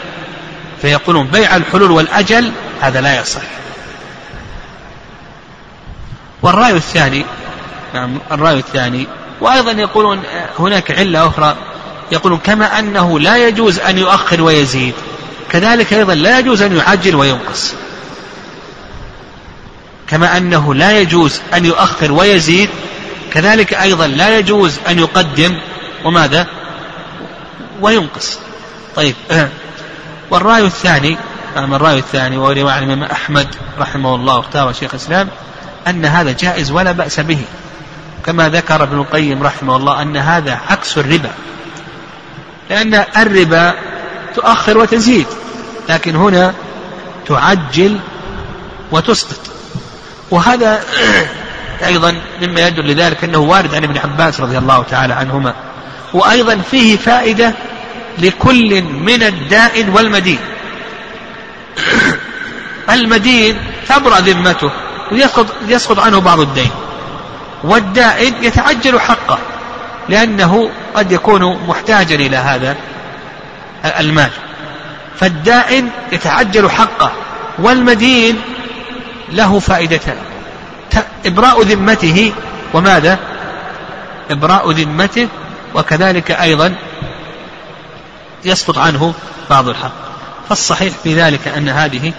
فيقولون 0.81 1.27
بيع 1.27 1.55
الحلول 1.55 1.91
والأجل 1.91 2.51
هذا 2.81 3.01
لا 3.01 3.21
يصح. 3.21 3.41
والرأي 6.41 6.71
الثاني 6.71 7.25
نعم 7.93 8.17
الرأي 8.31 8.59
الثاني 8.59 9.07
وأيضا 9.41 9.71
يقولون 9.71 10.23
هناك 10.59 10.91
علة 10.91 11.27
أخرى 11.27 11.55
يقولون 12.11 12.39
كما 12.39 12.79
أنه 12.79 13.19
لا 13.19 13.47
يجوز 13.47 13.79
أن 13.79 13.97
يؤخر 13.97 14.41
ويزيد. 14.41 14.93
كذلك 15.53 15.93
أيضا 15.93 16.15
لا 16.15 16.39
يجوز 16.39 16.61
أن 16.61 16.77
يعجل 16.77 17.15
وينقص. 17.15 17.73
كما 20.07 20.37
أنه 20.37 20.73
لا 20.73 20.99
يجوز 20.99 21.41
أن 21.53 21.65
يؤخر 21.65 22.11
ويزيد 22.11 22.69
كذلك 23.31 23.73
أيضا 23.73 24.07
لا 24.07 24.37
يجوز 24.37 24.79
أن 24.89 24.99
يقدم 24.99 25.59
وماذا؟ 26.05 26.47
وينقص. 27.81 28.39
طيب 28.95 29.15
والرأي 30.31 30.65
الثاني 30.65 31.17
من 31.57 31.73
الرأي 31.73 31.97
الثاني 31.97 32.37
وهو 32.37 32.51
الإمام 32.51 33.03
أحمد 33.03 33.47
رحمه 33.79 34.15
الله 34.15 34.35
واختاره 34.35 34.71
شيخ 34.71 34.93
الإسلام 34.93 35.29
أن 35.87 36.05
هذا 36.05 36.31
جائز 36.31 36.71
ولا 36.71 36.91
بأس 36.91 37.19
به. 37.19 37.41
كما 38.25 38.49
ذكر 38.49 38.83
ابن 38.83 38.97
القيم 38.97 39.43
رحمه 39.43 39.75
الله 39.75 40.01
أن 40.01 40.17
هذا 40.17 40.59
عكس 40.69 40.97
الربا. 40.97 41.31
لأن 42.69 43.05
الربا 43.17 43.92
تؤخر 44.35 44.77
وتزيد 44.77 45.25
لكن 45.89 46.15
هنا 46.15 46.53
تعجل 47.27 47.99
وتسقط. 48.91 49.39
وهذا 50.31 50.83
أيضا 51.85 52.21
مما 52.41 52.67
يدل 52.67 52.87
لذلك 52.87 53.23
أنه 53.23 53.37
وارد 53.37 53.75
عن 53.75 53.83
ابن 53.83 53.97
عباس 53.97 54.41
رضي 54.41 54.57
الله 54.57 54.83
تعالى 54.83 55.13
عنهما. 55.13 55.53
وأيضا 56.13 56.57
فيه 56.71 56.97
فائدة 56.97 57.53
لكل 58.19 58.81
من 58.81 59.23
الدائن 59.23 59.89
والمدين. 59.89 60.39
المدين 62.89 63.57
تبرأ 63.89 64.19
ذمته 64.19 64.71
ويسقط 65.11 65.45
يسقط 65.67 65.99
عنه 65.99 66.19
بعض 66.19 66.39
الدين. 66.39 66.69
والدائن 67.63 68.33
يتعجل 68.43 68.99
حقه 68.99 69.37
لأنه 70.09 70.69
قد 70.95 71.11
يكون 71.11 71.67
محتاجا 71.67 72.15
إلى 72.15 72.37
هذا. 72.37 72.75
المال. 73.85 74.29
فالدائن 75.19 75.89
يتعجل 76.11 76.69
حقه 76.69 77.11
والمدين 77.59 78.41
له 79.31 79.59
فائدتان. 79.59 80.17
إبراء 81.25 81.61
ذمته 81.61 82.33
وماذا؟ 82.73 83.19
إبراء 84.31 84.71
ذمته 84.71 85.27
وكذلك 85.75 86.31
أيضا 86.31 86.75
يسقط 88.45 88.77
عنه 88.77 89.13
بعض 89.49 89.69
الحق. 89.69 89.91
فالصحيح 90.49 90.93
في 91.03 91.21
ذلك 91.21 91.47
أن 91.47 91.69
هذه 91.69 92.13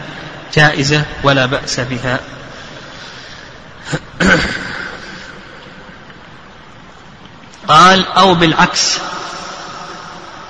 جائزة 0.55 1.05
ولا 1.23 1.47
بأس 1.47 1.81
بها. 1.81 2.21
قال 7.69 8.07
أو 8.07 8.35
بالعكس. 8.35 8.99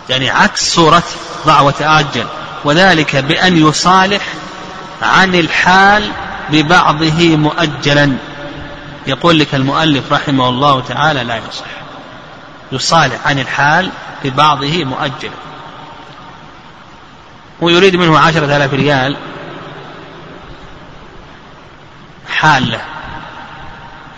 يعني 0.09 0.31
عكس 0.31 0.75
صورة 0.75 1.03
ضع 1.47 1.61
وتآجل 1.61 2.27
وذلك 2.65 3.17
بأن 3.17 3.69
يصالح 3.69 4.23
عن 5.03 5.35
الحال 5.35 6.11
ببعضه 6.51 7.37
مؤجلا. 7.37 8.17
يقول 9.07 9.39
لك 9.39 9.55
المؤلف 9.55 10.13
رحمه 10.13 10.49
الله 10.49 10.81
تعالى 10.81 11.25
لا 11.25 11.37
يصح. 11.37 11.67
يصالح 12.73 13.27
عن 13.27 13.39
الحال 13.39 13.91
ببعضه 14.25 14.85
مؤجلا. 14.85 15.35
ويريد 17.61 17.97
منه 17.97 18.19
عشرة 18.19 18.57
آلاف 18.57 18.75
ريال. 18.75 19.17
حالة 22.29 22.81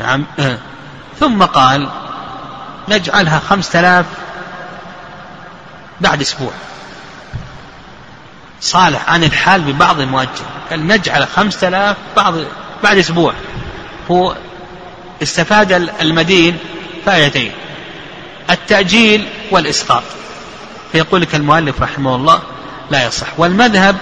نعم. 0.00 0.24
ثم 1.20 1.42
قال 1.42 1.88
نجعلها 2.88 3.38
خمسة 3.48 3.80
آلاف 3.80 4.06
بعد 6.00 6.20
أسبوع. 6.20 6.52
صالح 8.60 9.10
عن 9.10 9.24
الحال 9.24 9.60
ببعض 9.60 10.00
مؤجل 10.00 10.28
قال 10.70 10.86
نجعل 10.86 11.26
خمسة 11.28 11.68
آلاف 11.68 11.96
بعض 12.16 12.34
بعد 12.82 12.98
أسبوع. 12.98 13.34
هو 14.10 14.36
استفاد 15.22 15.72
المدين 16.00 16.58
فائدتين. 17.06 17.52
التأجيل 18.50 19.28
والإسقاط. 19.50 20.02
فيقول 20.92 21.20
لك 21.20 21.34
المؤلف 21.34 21.82
رحمه 21.82 22.16
الله 22.16 22.42
لا 22.90 23.06
يصح. 23.06 23.26
والمذهب 23.38 23.96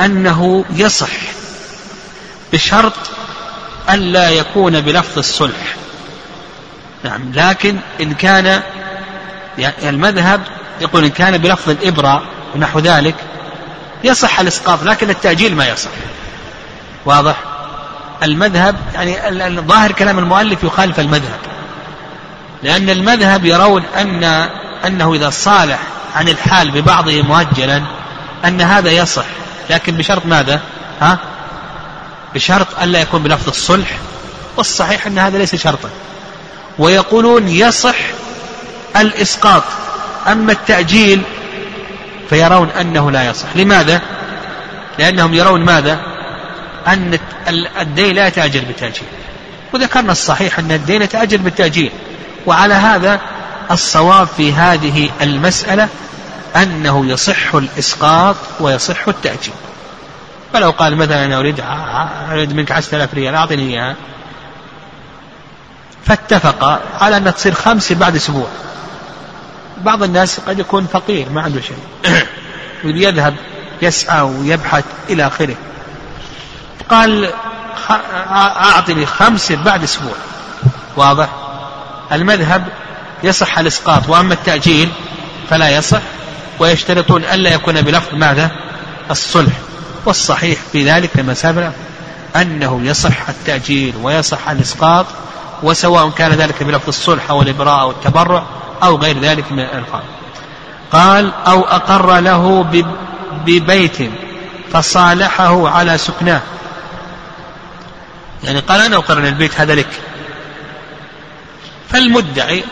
أنه 0.00 0.64
يصح 0.70 1.10
بشرط 2.52 2.92
ألا 3.90 4.30
يكون 4.30 4.80
بلفظ 4.80 5.18
الصلح. 5.18 5.76
نعم 7.04 7.32
لكن 7.34 7.78
إن 8.00 8.14
كان 8.14 8.62
يعني 9.58 9.88
المذهب 9.88 10.40
يقول 10.80 11.04
إن 11.04 11.10
كان 11.10 11.38
بلفظ 11.38 11.70
الإبرة 11.70 12.22
ونحو 12.54 12.78
ذلك 12.78 13.14
يصح 14.04 14.40
الإسقاط 14.40 14.82
لكن 14.82 15.10
التأجيل 15.10 15.56
ما 15.56 15.68
يصح. 15.68 15.90
واضح؟ 17.04 17.36
المذهب 18.22 18.76
يعني 18.94 19.60
ظاهر 19.60 19.92
كلام 19.92 20.18
المؤلف 20.18 20.64
يخالف 20.64 21.00
المذهب. 21.00 21.38
لأن 22.62 22.90
المذهب 22.90 23.44
يرون 23.44 23.82
أن 23.96 24.24
أنه 24.86 25.14
إذا 25.14 25.30
صالح 25.30 25.78
عن 26.16 26.28
الحال 26.28 26.70
ببعضه 26.70 27.22
مؤجلا 27.22 27.82
أن 28.44 28.60
هذا 28.60 28.90
يصح. 28.90 29.24
لكن 29.70 29.96
بشرط 29.96 30.26
ماذا؟ 30.26 30.60
ها؟ 31.00 31.18
بشرط 32.34 32.66
ألا 32.82 33.00
يكون 33.00 33.22
بلفظ 33.22 33.48
الصلح 33.48 33.98
والصحيح 34.56 35.06
أن 35.06 35.18
هذا 35.18 35.38
ليس 35.38 35.54
شرطا. 35.54 35.90
ويقولون 36.78 37.48
يصح 37.48 37.96
الإسقاط 38.96 39.62
أما 40.26 40.52
التأجيل 40.52 41.22
فيرون 42.30 42.70
أنه 42.70 43.10
لا 43.10 43.30
يصح. 43.30 43.56
لماذا؟ 43.56 44.00
لأنهم 44.98 45.34
يرون 45.34 45.64
ماذا؟ 45.64 46.00
أن 46.86 47.18
الدين 47.80 48.16
لا 48.16 48.26
يتأجل 48.26 48.60
بالتأجيل. 48.60 49.04
وذكرنا 49.74 50.12
الصحيح 50.12 50.58
أن 50.58 50.72
الدين 50.72 51.02
يتأجل 51.02 51.38
بالتأجيل. 51.38 51.92
وعلى 52.46 52.74
هذا 52.74 53.20
الصواب 53.70 54.26
في 54.36 54.52
هذه 54.52 55.10
المسألة 55.20 55.88
أنه 56.56 57.06
يصح 57.06 57.54
الإسقاط 57.54 58.36
ويصح 58.60 59.08
التأجيل. 59.08 59.54
فلو 60.52 60.70
قال 60.70 60.96
مثلا 60.96 61.24
أنا 61.24 61.38
أريد 61.38 61.60
أريد 62.32 62.52
منك 62.52 62.72
عشرة 62.72 62.96
آلاف 62.96 63.14
ريال 63.14 63.34
أعطني 63.34 63.62
إياها. 63.62 63.96
فاتفق 66.06 66.82
على 67.00 67.16
أن 67.16 67.34
تصير 67.34 67.54
خمسة 67.54 67.94
بعد 67.94 68.16
أسبوع. 68.16 68.46
بعض 69.84 70.02
الناس 70.02 70.40
قد 70.40 70.58
يكون 70.58 70.86
فقير 70.92 71.28
ما 71.30 71.42
عنده 71.42 71.60
شيء. 71.60 71.78
يذهب 73.06 73.34
يسعى 73.82 74.20
ويبحث 74.20 74.84
إلى 75.10 75.26
آخره. 75.26 75.56
قال 76.90 77.30
أعطني 78.60 79.06
خمسة 79.06 79.56
بعد 79.56 79.82
أسبوع. 79.82 80.14
واضح؟ 80.96 81.28
المذهب 82.12 82.68
يصح 83.24 83.58
الإسقاط 83.58 84.08
وأما 84.08 84.34
التأجيل 84.34 84.88
فلا 85.50 85.76
يصح 85.76 86.02
ويشترطون 86.58 87.24
ألا 87.24 87.50
يكون 87.50 87.82
بلفظ 87.82 88.14
ماذا؟ 88.14 88.50
الصلح. 89.10 89.52
والصحيح 90.04 90.58
في 90.72 90.90
ذلك 90.90 91.10
كما 91.10 91.34
سبق 91.34 91.70
أنه 92.36 92.80
يصح 92.84 93.28
التأجيل 93.28 93.94
ويصح 94.02 94.48
الإسقاط 94.48 95.06
وسواء 95.62 96.10
كان 96.10 96.32
ذلك 96.32 96.62
بلفظ 96.62 96.88
الصلح 96.88 97.30
أو 97.30 97.42
الإبراء 97.42 97.80
أو 97.80 97.90
التبرع 97.90 98.46
أو 98.82 98.96
غير 98.96 99.20
ذلك 99.20 99.52
من 99.52 99.60
الألفاظ 99.60 100.02
قال 100.92 101.32
أو 101.46 101.64
أقر 101.64 102.20
له 102.20 102.62
ببيت 103.46 104.10
فصالحه 104.72 105.68
على 105.68 105.98
سكناه. 105.98 106.42
يعني 108.44 108.60
قال 108.60 108.80
أنا 108.80 108.96
أقر 108.96 109.18
البيت 109.18 109.60
هذا 109.60 109.74
لك. 109.74 110.00
فالمدعي 111.90 112.64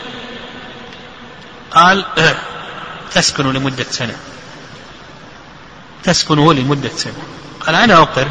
قال 1.71 2.05
تسكن 3.13 3.53
لمدة 3.53 3.85
سنة. 3.91 4.15
تسكنه 6.03 6.53
لمدة 6.53 6.89
سنة. 6.89 7.13
قال 7.65 7.75
أنا 7.75 8.01
أقر. 8.01 8.27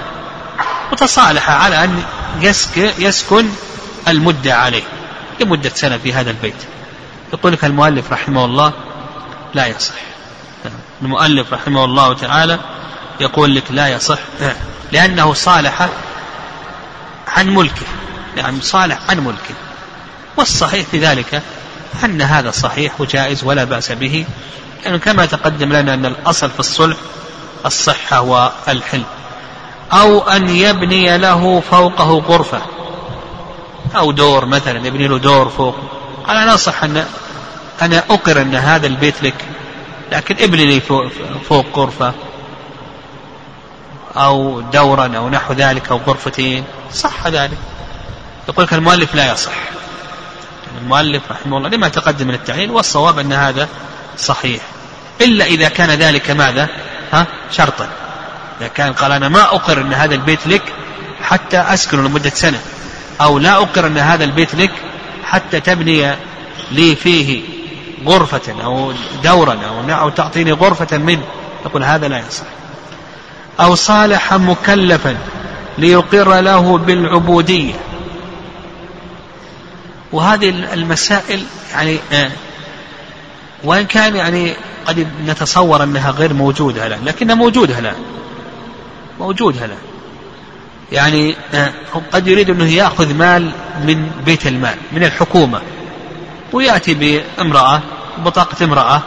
وتصالح 0.92 1.50
على 1.50 1.84
أن 1.84 2.02
يسكن 2.98 3.48
المدة 4.08 4.54
عليه 4.54 4.82
لمدة 5.40 5.68
سنة 5.68 5.98
في 5.98 6.12
هذا 6.12 6.30
البيت. 6.30 6.54
يقول 7.32 7.52
لك 7.52 7.64
المؤلف 7.64 8.12
رحمه 8.12 8.44
الله 8.44 8.72
لا 9.54 9.66
يصح. 9.66 9.94
المؤلف 11.02 11.52
رحمه 11.52 11.84
الله 11.84 12.14
تعالى 12.14 12.58
يقول 13.20 13.54
لك 13.54 13.64
لا 13.70 13.88
يصح 13.88 14.18
لأنه 14.92 15.34
صالح 15.34 15.88
عن 17.36 17.48
ملكه 17.48 17.86
يعني 18.36 18.60
صالح 18.60 18.98
عن 19.08 19.18
ملكه. 19.20 19.54
والصحيح 20.36 20.86
في 20.86 20.98
ذلك 20.98 21.42
أن 22.04 22.22
هذا 22.22 22.50
صحيح 22.50 23.00
وجائز 23.00 23.44
ولا 23.44 23.64
بأس 23.64 23.92
به 23.92 24.26
لأنه 24.84 24.98
كما 24.98 25.26
تقدم 25.26 25.72
لنا 25.72 25.94
أن 25.94 26.06
الأصل 26.06 26.50
في 26.50 26.60
الصلح 26.60 26.96
الصحة 27.66 28.20
والحل. 28.20 29.02
أو 29.92 30.20
أن 30.20 30.48
يبني 30.48 31.18
له 31.18 31.60
فوقه 31.70 32.10
غرفة 32.18 32.62
أو 33.96 34.12
دور 34.12 34.46
مثلا 34.46 34.86
يبني 34.86 35.08
له 35.08 35.18
دور 35.18 35.48
فوق 35.48 35.76
قال 36.28 36.36
أنا 36.36 36.54
أصح 36.54 36.84
أن 36.84 37.06
أنا 37.82 37.98
أقر 37.98 38.40
أن 38.40 38.54
هذا 38.54 38.86
البيت 38.86 39.22
لك 39.22 39.44
لكن 40.12 40.36
ابني 40.40 40.66
لي 40.66 40.80
فوق, 40.80 41.08
فوق 41.48 41.78
غرفة 41.78 42.14
أو 44.16 44.60
دورا 44.60 45.16
أو 45.16 45.28
نحو 45.28 45.52
ذلك 45.52 45.90
أو 45.90 46.00
غرفتين 46.06 46.64
صح 46.92 47.26
ذلك. 47.26 47.58
يقول 48.48 48.64
لك 48.64 48.72
المؤلف 48.72 49.14
لا 49.14 49.32
يصح. 49.32 49.52
المؤلف 50.80 51.22
رحمه 51.30 51.56
الله 51.58 51.68
لما 51.68 51.88
تقدم 51.88 52.26
من 52.26 52.34
التعليل 52.34 52.70
والصواب 52.70 53.18
أن 53.18 53.32
هذا 53.32 53.68
صحيح. 54.18 54.62
إلا 55.20 55.44
إذا 55.44 55.68
كان 55.68 55.90
ذلك 55.90 56.30
ماذا؟ 56.30 56.68
ها؟ 57.12 57.26
شرطا. 57.52 57.88
إذا 58.60 58.68
كان 58.68 58.92
قال 58.92 59.12
أنا 59.12 59.28
ما 59.28 59.42
أقر 59.42 59.80
أن 59.80 59.92
هذا 59.92 60.14
البيت 60.14 60.46
لك 60.46 60.62
حتى 61.22 61.58
أسكن 61.58 62.04
لمدة 62.04 62.30
سنة 62.30 62.60
أو 63.20 63.38
لا 63.38 63.56
أقر 63.56 63.86
أن 63.86 63.98
هذا 63.98 64.24
البيت 64.24 64.54
لك 64.54 64.72
حتى 65.26 65.60
تبني 65.60 66.14
لي 66.72 66.96
فيه 66.96 67.42
غرفة 68.06 68.64
أو 68.64 68.92
دورا 69.24 69.54
أو, 69.54 70.00
أو 70.00 70.08
تعطيني 70.08 70.52
غرفة 70.52 70.98
منه. 70.98 71.22
يقول 71.64 71.84
هذا 71.84 72.08
لا 72.08 72.18
يصح. 72.18 72.46
أو 73.60 73.74
صالح 73.74 74.34
مكلفا 74.34 75.16
ليقر 75.78 76.40
له 76.40 76.78
بالعبودية. 76.78 77.74
وهذه 80.12 80.48
المسائل 80.74 81.44
يعني 81.72 81.98
آه 82.12 82.30
وإن 83.64 83.86
كان 83.86 84.16
يعني 84.16 84.56
قد 84.86 85.06
نتصور 85.26 85.82
أنها 85.82 86.10
غير 86.10 86.32
موجودة 86.32 86.86
الآن 86.86 87.04
لكنها 87.04 87.34
موجودة 87.34 87.78
الآن. 87.78 87.96
موجودة 89.20 89.64
الآن. 89.64 89.78
يعني 90.92 91.36
آه 91.54 91.72
قد 92.12 92.28
يريد 92.28 92.50
أنه 92.50 92.72
يأخذ 92.72 93.14
مال 93.14 93.52
من 93.84 94.10
بيت 94.26 94.46
المال 94.46 94.76
من 94.92 95.04
الحكومة 95.04 95.60
ويأتي 96.52 96.94
بامرأة 96.94 97.80
بطاقة 98.18 98.64
امرأة 98.64 99.02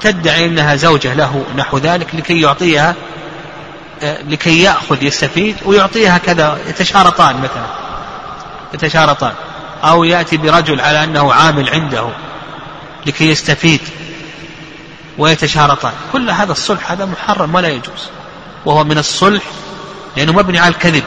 تدعي 0.00 0.46
أنها 0.46 0.76
زوجة 0.76 1.14
له 1.14 1.44
نحو 1.56 1.78
ذلك 1.78 2.14
لكي 2.14 2.40
يعطيها 2.40 2.94
آه، 4.02 4.22
لكي 4.22 4.62
يأخذ 4.62 5.02
يستفيد 5.02 5.56
ويعطيها 5.64 6.18
كذا 6.18 6.58
يتشارطان 6.68 7.36
مثلا 7.36 7.66
يتشارطان 8.74 9.32
أو 9.84 10.04
يأتي 10.04 10.36
برجل 10.36 10.80
على 10.80 11.04
أنه 11.04 11.32
عامل 11.32 11.70
عنده 11.70 12.08
لكي 13.06 13.30
يستفيد 13.30 13.80
ويتشارطان. 15.18 15.92
كل 16.12 16.30
هذا 16.30 16.52
الصلح 16.52 16.92
هذا 16.92 17.04
محرم 17.04 17.54
ولا 17.54 17.68
يجوز 17.68 18.08
وهو 18.64 18.84
من 18.84 18.98
الصلح 18.98 19.42
لأنه 20.16 20.32
مبني 20.32 20.58
على 20.58 20.74
الكذب. 20.74 21.04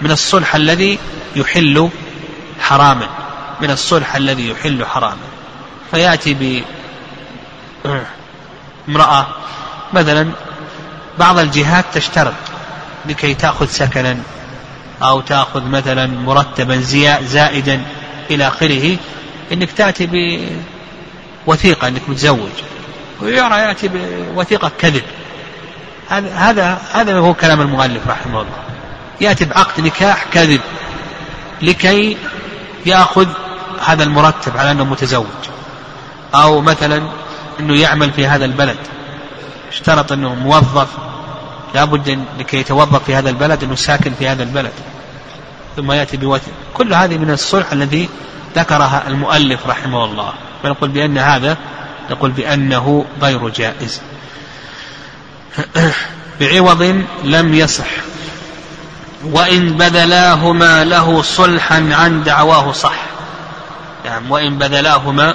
من 0.00 0.10
الصلح 0.10 0.54
الذي 0.54 0.98
يحل 1.36 1.88
حراما. 2.60 3.08
من 3.60 3.70
الصلح 3.70 4.16
الذي 4.16 4.48
يحل 4.48 4.84
حراما. 4.86 5.16
فيأتي 5.90 6.62
بامرأة 8.88 9.26
مثلا 9.92 10.30
بعض 11.18 11.38
الجهات 11.38 11.84
تشترط 11.94 12.32
لكي 13.06 13.34
تأخذ 13.34 13.66
سكنا 13.66 14.16
أو 15.02 15.20
تأخذ 15.20 15.64
مثلا 15.64 16.06
مرتبا 16.06 16.80
زائدا 17.22 17.82
إلى 18.30 18.48
آخره 18.48 18.96
أنك 19.52 19.72
تأتي 19.72 20.08
بوثيقة 21.46 21.88
أنك 21.88 22.02
متزوج. 22.08 22.50
ويرى 23.20 23.58
يأتي 23.58 23.88
بوثيقة 23.88 24.72
كذب. 24.78 25.02
هذا 26.10 26.78
هذا 26.92 27.18
هو 27.18 27.34
كلام 27.34 27.60
المؤلف 27.60 28.08
رحمه 28.08 28.40
الله. 28.40 28.58
يأتي 29.20 29.44
بعقد 29.44 29.80
نكاح 29.80 30.24
كذب 30.32 30.60
لكي 31.62 32.16
يأخذ 32.86 33.28
هذا 33.86 34.02
المرتب 34.02 34.56
على 34.56 34.70
أنه 34.70 34.84
متزوج. 34.84 35.26
أو 36.34 36.60
مثلا 36.60 37.02
أنه 37.60 37.74
يعمل 37.74 38.12
في 38.12 38.26
هذا 38.26 38.44
البلد. 38.44 38.76
اشترط 39.68 40.12
أنه 40.12 40.34
موظف. 40.34 40.88
لابد 41.74 42.24
لكي 42.38 42.56
يتوظف 42.56 43.04
في 43.04 43.14
هذا 43.14 43.30
البلد 43.30 43.64
أنه 43.64 43.74
ساكن 43.74 44.12
في 44.18 44.28
هذا 44.28 44.42
البلد. 44.42 44.72
ثم 45.76 45.92
يأتي 45.92 46.16
بوث 46.16 46.48
كل 46.74 46.94
هذه 46.94 47.18
من 47.18 47.30
الصلح 47.30 47.72
الذي 47.72 48.08
ذكرها 48.56 49.02
المؤلف 49.08 49.66
رحمه 49.66 50.04
الله. 50.04 50.32
فنقول 50.62 50.90
بأن 50.90 51.18
هذا 51.18 51.56
نقول 52.10 52.30
بأنه 52.30 53.04
غير 53.22 53.48
جائز. 53.48 54.00
بعوض 56.40 57.04
لم 57.24 57.54
يصح. 57.54 57.86
وإن 59.24 59.72
بذلاهما 59.72 60.84
له 60.84 61.22
صلحا 61.22 61.88
عن 61.92 62.22
دعواه 62.22 62.72
صح. 62.72 62.94
يعني 64.04 64.30
وإن 64.30 64.58
بذلاهما 64.58 65.34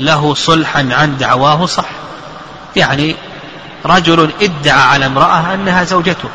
له 0.00 0.34
صلحا 0.34 0.88
عن 0.92 1.16
دعواه 1.16 1.66
صح. 1.66 1.88
يعني 2.76 3.16
رجل 3.86 4.30
ادعى 4.42 4.82
على 4.82 5.06
امرأة 5.06 5.54
أنها 5.54 5.84
زوجته 5.84 6.28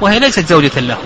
وهي 0.00 0.18
ليست 0.18 0.48
زوجة 0.48 0.80
له 0.80 0.98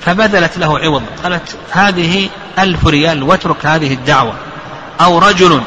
فبذلت 0.00 0.58
له 0.58 0.78
عوض. 0.78 1.02
قالت 1.24 1.56
هذه 1.70 2.28
ألف 2.58 2.86
ريال 2.86 3.22
واترك 3.22 3.66
هذه 3.66 3.94
الدعوة. 3.94 4.34
أو 5.00 5.18
رجل 5.18 5.62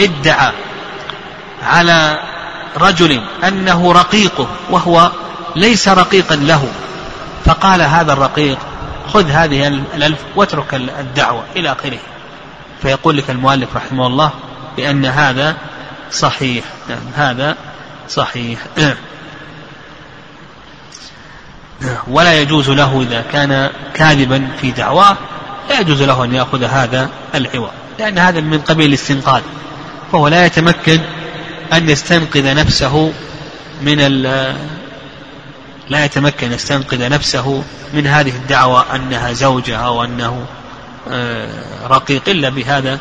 ادعى 0.00 0.52
على 1.62 2.18
رجل 2.76 3.22
أنه 3.48 3.92
رقيقه 3.92 4.48
وهو 4.70 5.10
ليس 5.56 5.88
رقيقا 5.88 6.36
له 6.36 6.68
فقال 7.44 7.82
هذا 7.82 8.12
الرقيق 8.12 8.58
خذ 9.12 9.30
هذه 9.30 9.66
الألف 9.68 10.18
واترك 10.36 10.74
الدعوة 10.74 11.44
إلى 11.56 11.72
آخره. 11.72 11.98
فيقول 12.82 13.16
لك 13.16 13.30
المؤلف 13.30 13.76
رحمه 13.76 14.06
الله 14.06 14.30
بأن 14.76 15.06
هذا 15.06 15.56
صحيح 16.12 16.64
نعم 16.88 16.98
هذا 17.16 17.56
صحيح. 18.08 18.58
ولا 22.08 22.40
يجوز 22.40 22.70
له 22.70 23.02
إذا 23.02 23.24
كان 23.32 23.70
كاذبا 23.94 24.48
في 24.60 24.70
دعواه 24.70 25.16
لا 25.68 25.80
يجوز 25.80 26.02
له 26.02 26.24
أن 26.24 26.34
يأخذ 26.34 26.64
هذا 26.64 27.10
العوض 27.34 27.70
لأن 27.98 28.18
هذا 28.18 28.40
من 28.40 28.60
قبيل 28.60 28.88
الاستنقاذ 28.88 29.42
فهو 30.12 30.28
لا 30.28 30.46
يتمكن 30.46 31.00
أن 31.72 31.88
يستنقذ 31.88 32.54
نفسه 32.54 33.12
من 33.82 34.00
لا 35.88 36.04
يتمكن 36.04 36.52
يستنقذ 36.52 37.08
نفسه 37.08 37.62
من 37.94 38.06
هذه 38.06 38.30
الدعوة 38.30 38.84
أنها 38.94 39.32
زوجة 39.32 39.76
أو 39.76 40.04
أنه 40.04 40.46
آه، 41.10 41.48
رقيق 41.88 42.22
إلا 42.28 42.48
بهذا 42.48 42.98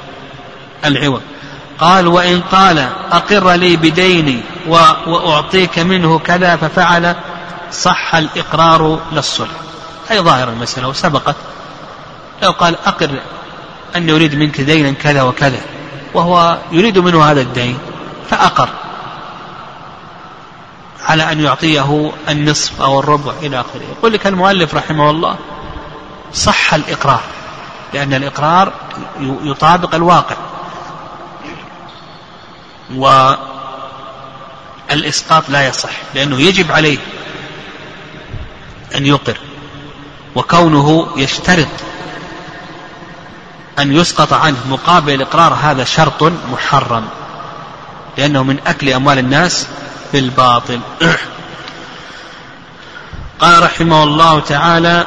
العوض. 0.85 1.21
قال 1.79 2.07
وإن 2.07 2.41
قال 2.41 2.89
أقر 3.11 3.51
لي 3.51 3.75
بديني 3.77 4.39
وأعطيك 5.07 5.79
منه 5.79 6.19
كذا 6.19 6.55
ففعل 6.55 7.15
صح 7.71 8.15
الإقرار 8.15 8.99
للصلح. 9.11 9.55
أي 10.11 10.19
ظاهر 10.19 10.49
المسألة 10.49 10.87
وسبقت. 10.87 11.35
لو 12.41 12.51
قال 12.51 12.75
أقر 12.85 13.19
أني 13.95 14.11
أريد 14.11 14.35
منك 14.35 14.61
دينا 14.61 14.91
كذا 14.91 15.21
وكذا 15.21 15.59
وهو 16.13 16.57
يريد 16.71 16.97
منه 16.97 17.23
هذا 17.23 17.41
الدين. 17.41 17.77
فأقر 18.29 18.69
على 21.05 21.31
أن 21.31 21.39
يعطيه 21.39 22.11
النصف 22.29 22.81
أو 22.81 22.99
الربع 22.99 23.33
إلى 23.41 23.59
آخره. 23.59 23.81
يقول 23.97 24.13
لك 24.13 24.27
المؤلف 24.27 24.75
رحمه 24.75 25.09
الله 25.09 25.37
صح 26.33 26.73
الإقرار 26.73 27.21
لأن 27.93 28.13
الإقرار 28.13 28.73
يطابق 29.19 29.95
الواقع. 29.95 30.35
والإسقاط 34.89 35.49
لا 35.49 35.67
يصح 35.67 35.89
لأنه 36.15 36.39
يجب 36.41 36.71
عليه 36.71 36.97
أن 38.95 39.05
يقر 39.05 39.37
وكونه 40.35 41.07
يشترط 41.17 41.67
أن 43.79 43.93
يسقط 43.93 44.33
عنه 44.33 44.57
مقابل 44.69 45.13
الإقرار 45.13 45.53
هذا 45.53 45.83
شرط 45.83 46.23
محرم. 46.51 47.07
لأنه 48.17 48.43
من 48.43 48.59
أكل 48.67 48.89
أموال 48.89 49.17
الناس 49.19 49.67
بالباطل. 50.13 50.79
قال 53.39 53.63
رحمه 53.63 54.03
الله 54.03 54.39
تعالى 54.39 55.05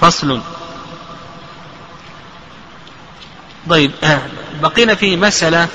فصل. 0.00 0.40
طيب 3.70 3.90
بقينا 4.62 4.94
في 4.94 5.16
مسألة 5.16 5.68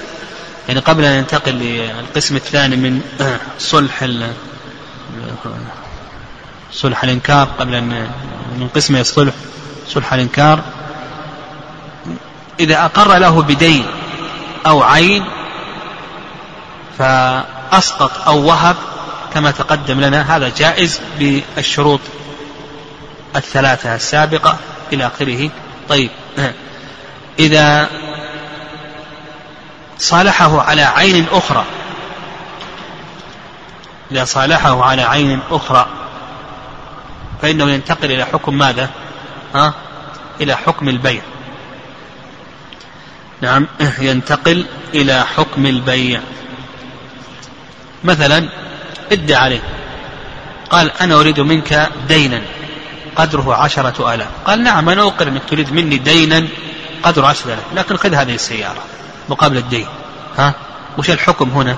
يعني 0.67 0.79
قبل 0.79 1.03
أن 1.03 1.17
ننتقل 1.17 1.51
للقسم 1.51 2.35
الثاني 2.35 2.75
من 2.75 3.01
صلح 3.59 4.09
صلح 6.71 7.03
الإنكار 7.03 7.47
قبل 7.59 7.75
أن 7.75 8.09
من 8.57 8.67
قسم 8.75 8.95
الصلح 8.95 9.33
صلح 9.87 10.13
الإنكار. 10.13 10.59
إذا 12.59 12.85
أقر 12.85 13.17
له 13.17 13.41
بدين 13.41 13.85
أو 14.67 14.83
عين 14.83 15.25
فأسقط 16.97 18.27
أو 18.27 18.45
وهب 18.45 18.75
كما 19.33 19.51
تقدم 19.51 20.01
لنا 20.01 20.35
هذا 20.35 20.51
جائز 20.57 21.01
بالشروط 21.19 21.99
الثلاثة 23.35 23.95
السابقة 23.95 24.57
إلى 24.93 25.07
آخره 25.07 25.49
طيب 25.89 26.09
إذا 27.39 27.89
صالحه 29.99 30.61
على 30.61 30.81
عين 30.81 31.25
أخرى 31.31 31.65
إذا 34.11 34.25
صالحه 34.25 34.83
على 34.83 35.01
عين 35.01 35.39
أخرى 35.51 35.87
فإنه 37.41 37.69
ينتقل 37.69 38.11
إلى 38.11 38.25
حكم 38.25 38.57
ماذا؟ 38.57 38.89
ها؟ 39.55 39.73
إلى 40.41 40.55
حكم 40.55 40.89
البيع 40.89 41.21
نعم 43.41 43.67
ينتقل 43.99 44.65
إلى 44.93 45.25
حكم 45.35 45.65
البيع. 45.65 46.21
مثلا 48.03 48.49
ادى 49.11 49.35
عليه. 49.35 49.59
قال 50.69 50.91
أنا 51.01 51.19
أريد 51.19 51.39
منك 51.39 51.89
دينا 52.07 52.41
قدره 53.15 53.55
عشرة 53.55 54.13
آلاف. 54.13 54.27
قال 54.45 54.63
نعم 54.63 54.89
أنا 54.89 55.01
أقر 55.01 55.27
أنك 55.27 55.41
تريد 55.49 55.73
مني 55.73 55.97
دينا 55.97 56.47
قدره 57.03 57.27
عشرة 57.27 57.53
آلاف. 57.53 57.63
لكن 57.75 57.97
خذ 57.97 58.13
هذه 58.13 58.35
السيارة 58.35 58.83
مقابل 59.29 59.57
الدين. 59.57 59.87
ها؟ 60.37 60.53
وش 60.97 61.09
الحكم 61.09 61.49
هنا؟ 61.49 61.75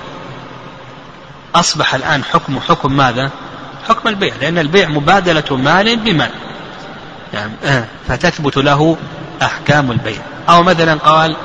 أصبح 1.54 1.94
الآن 1.94 2.24
حكم 2.24 2.60
حكم 2.60 2.92
ماذا؟ 2.96 3.30
حكم 3.88 4.08
البيع 4.08 4.34
لأن 4.40 4.58
البيع 4.58 4.88
مبادلة 4.88 5.56
مال 5.56 5.96
بمال. 5.96 6.30
يعني 7.34 7.84
فتثبت 8.08 8.56
له 8.56 8.96
أحكام 9.42 9.90
البيع. 9.90 10.22
أو 10.50 10.62
مثلا 10.62 10.94
قال 10.94 11.36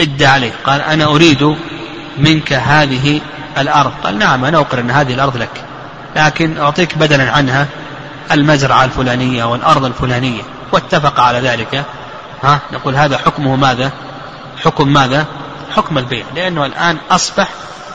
ادى 0.00 0.26
عليه. 0.26 0.52
قال 0.64 0.80
أنا 0.80 1.04
أريد 1.04 1.56
منك 2.18 2.52
هذه 2.52 3.20
الأرض. 3.58 3.92
قال 4.04 4.18
نعم 4.18 4.44
أنا 4.44 4.58
أقر 4.58 4.80
أن 4.80 4.90
هذه 4.90 5.14
الأرض 5.14 5.36
لك 5.36 5.64
لكن 6.16 6.58
أعطيك 6.58 6.98
بدلا 6.98 7.32
عنها 7.32 7.66
المزرعة 8.32 8.84
الفلانية 8.84 9.44
والأرض 9.44 9.84
الفلانية. 9.84 10.42
واتفق 10.72 11.20
على 11.20 11.40
ذلك. 11.40 11.84
ها 12.42 12.60
نقول 12.72 12.94
هذا 12.96 13.18
حكمه 13.18 13.56
ماذا؟ 13.56 13.92
حكم 14.64 14.88
ماذا؟ 14.88 15.26
حكم 15.76 15.98
البيع. 15.98 16.24
لأنه 16.36 16.66
الآن 16.66 16.96
أصبح 17.10 17.48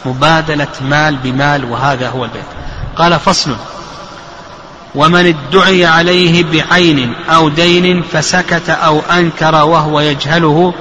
مبادلة 0.06 0.68
مال 0.82 1.16
بمال 1.16 1.66
وهذا 1.66 2.10
هو 2.10 2.26
البيع. 2.26 2.44
قال 2.96 3.20
فصل. 3.20 3.56
ومن 4.98 5.26
ادعي 5.26 5.86
عليه 5.86 6.44
بعين 6.44 7.14
أو 7.30 7.50
دين 7.50 8.04
فسكت 8.04 8.70
أو 8.70 9.00
أنكر 9.00 9.56
وهو 9.56 10.00
يجهله 10.00 10.74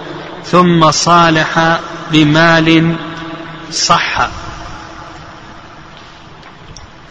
ثم 0.44 0.90
صالح 0.90 1.78
بمال 2.12 2.96
صح. 3.70 4.28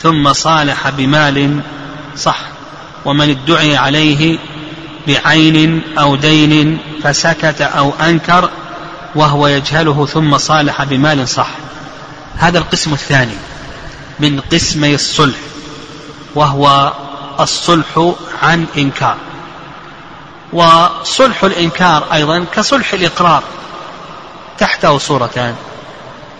ثم 0.01 0.33
صالح 0.33 0.89
بمال 0.89 1.59
صح. 2.17 2.39
ومن 3.05 3.29
ادعي 3.29 3.77
عليه 3.77 4.39
بعين 5.07 5.81
أو 5.97 6.15
دين 6.15 6.79
فسكت 7.03 7.61
أو 7.61 7.93
أنكر 8.01 8.49
وهو 9.15 9.47
يجهله 9.47 10.05
ثم 10.05 10.37
صالح 10.37 10.83
بمال 10.83 11.27
صح. 11.27 11.49
هذا 12.37 12.57
القسم 12.57 12.93
الثاني 12.93 13.37
من 14.19 14.39
قسمي 14.39 14.95
الصلح. 14.95 15.54
وهو 16.35 16.93
الصلح 17.39 18.13
عن 18.43 18.65
إنكار. 18.77 19.17
وصلح 20.53 21.43
الإنكار 21.43 22.03
أيضا 22.13 22.45
كصلح 22.55 22.93
الإقرار 22.93 23.43
تحته 24.57 24.97
صورتان. 24.97 25.55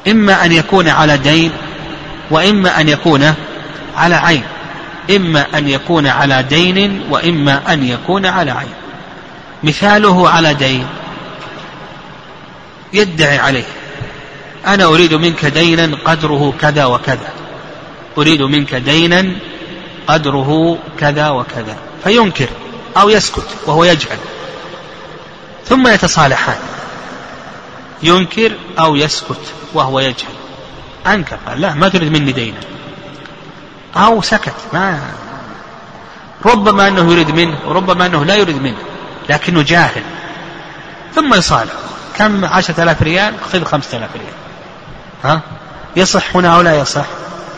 إما 0.07 0.45
أن 0.45 0.51
يكون 0.51 0.89
على 0.89 1.17
دين 1.17 1.51
وإما 2.31 2.81
أن 2.81 2.89
يكون 2.89 3.33
على 3.97 4.15
عين. 4.15 4.43
إما 5.15 5.45
أن 5.57 5.69
يكون 5.69 6.07
على 6.07 6.43
دين 6.43 7.03
وإما 7.09 7.73
أن 7.73 7.83
يكون 7.83 8.25
على 8.25 8.51
عين. 8.51 8.73
مثاله 9.63 10.29
على 10.29 10.53
دين 10.53 10.87
يدعي 12.93 13.37
عليه. 13.37 13.65
أنا 14.67 14.85
أريد 14.85 15.13
منك 15.13 15.45
دينا 15.45 15.97
قدره 16.05 16.53
كذا 16.61 16.85
وكذا. 16.85 17.29
أريد 18.17 18.41
منك 18.41 18.75
دينا 18.75 19.35
قدره 20.07 20.77
كذا 20.99 21.29
وكذا 21.29 21.77
فينكر 22.03 22.49
أو 22.97 23.09
يسكت 23.09 23.47
وهو 23.65 23.83
يجهل 23.83 24.17
ثم 25.65 25.87
يتصالحان 25.87 26.57
ينكر 28.03 28.51
أو 28.79 28.95
يسكت 28.95 29.53
وهو 29.73 29.99
يجهل 29.99 30.35
أنكر 31.07 31.37
قال 31.47 31.61
لا 31.61 31.73
ما 31.73 31.89
تريد 31.89 32.11
مني 32.11 32.31
دينا. 32.31 32.59
أو 33.95 34.21
سكت 34.21 34.53
ما 34.73 34.99
ربما 36.45 36.87
أنه 36.87 37.11
يريد 37.11 37.31
منه 37.31 37.57
وربما 37.65 38.05
أنه 38.05 38.25
لا 38.25 38.35
يريد 38.35 38.61
منه 38.61 38.77
لكنه 39.29 39.61
جاهل. 39.61 40.03
ثم 41.15 41.33
يصالح 41.33 41.73
كم؟ 42.15 42.45
عشرة 42.45 42.83
آلاف 42.83 43.01
ريال 43.01 43.33
خذ 43.53 43.63
خمسة 43.63 43.97
آلاف 43.97 44.09
ريال. 44.15 44.33
ها؟ 45.23 45.41
يصح 45.95 46.35
هنا 46.35 46.55
أو 46.55 46.61
لا 46.61 46.79
يصح؟ 46.79 47.05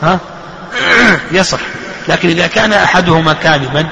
ها؟ 0.02 0.18
يصح. 1.32 1.60
لكن 2.08 2.28
إذا 2.28 2.46
كان 2.46 2.72
أحدهما 2.72 3.32
كاذبا 3.32 3.88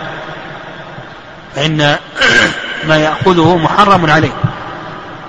فإن 1.56 1.98
ما 2.88 2.96
يأخذه 2.96 3.56
محرم 3.56 4.10
عليه. 4.10 4.32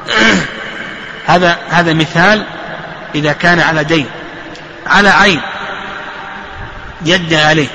هذا 1.26 1.58
هذا 1.70 1.94
مثال 1.94 2.46
إذا 3.16 3.34
كان 3.34 3.60
على 3.60 3.84
دين 3.84 4.06
على 4.88 5.10
عين 5.10 5.42
يدعي 7.06 7.44
عليه. 7.44 7.68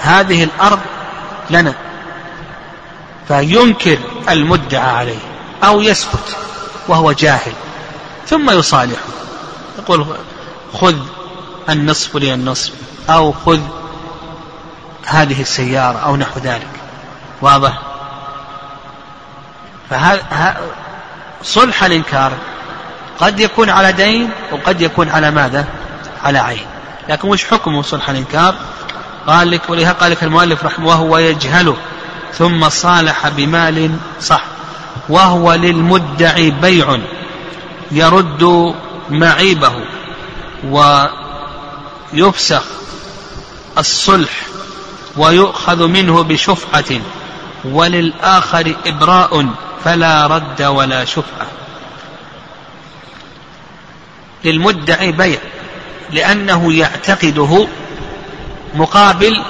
هذه 0.00 0.44
الأرض 0.44 0.80
لنا 1.50 1.74
فينكر 3.28 3.98
المدعى 4.28 4.90
عليه 4.90 5.18
أو 5.64 5.80
يسكت 5.80 6.36
وهو 6.88 7.12
جاهل 7.12 7.52
ثم 8.26 8.50
يصالحه. 8.50 9.02
يقول 9.78 10.06
خذ 10.72 10.96
النصف 11.68 12.16
لي 12.16 12.34
النصف 12.34 12.72
أو 13.10 13.32
خذ 13.32 13.60
هذه 15.06 15.40
السيارة 15.40 15.98
أو 15.98 16.16
نحو 16.16 16.40
ذلك. 16.40 16.68
واضح؟ 17.42 17.78
فهذا 19.90 20.56
صلح 21.42 21.84
الإنكار. 21.84 22.32
قد 23.18 23.40
يكون 23.40 23.70
على 23.70 23.92
دين 23.92 24.30
وقد 24.52 24.80
يكون 24.80 25.08
على 25.08 25.30
ماذا؟ 25.30 25.66
على 26.24 26.38
عين. 26.38 26.66
لكن 27.08 27.28
وش 27.28 27.44
حكمه 27.44 27.82
صلح 27.82 28.10
الإنكار؟ 28.10 28.54
قال 29.26 29.50
لك 29.50 29.70
ولها 29.70 29.92
قال 29.92 30.10
لك 30.10 30.22
المؤلف 30.24 30.64
رحمه 30.64 30.86
وهو 30.86 31.18
يجهله 31.18 31.76
ثم 32.32 32.68
صالح 32.68 33.28
بمال 33.28 33.96
صح. 34.20 34.42
وهو 35.08 35.54
للمدعي 35.54 36.50
بيع 36.50 36.98
يرد 37.90 38.74
معيبه. 39.10 39.72
ويفسخ 42.14 42.64
الصلح 43.78 44.55
ويؤخذ 45.16 45.86
منه 45.86 46.22
بشفعة 46.22 47.00
وللآخر 47.64 48.74
إبراء 48.86 49.46
فلا 49.84 50.26
رد 50.26 50.62
ولا 50.62 51.04
شفعة. 51.04 51.46
للمدعي 54.44 55.12
بيع 55.12 55.38
لأنه 56.10 56.72
يعتقده 56.72 57.68
مقابل 58.74 59.42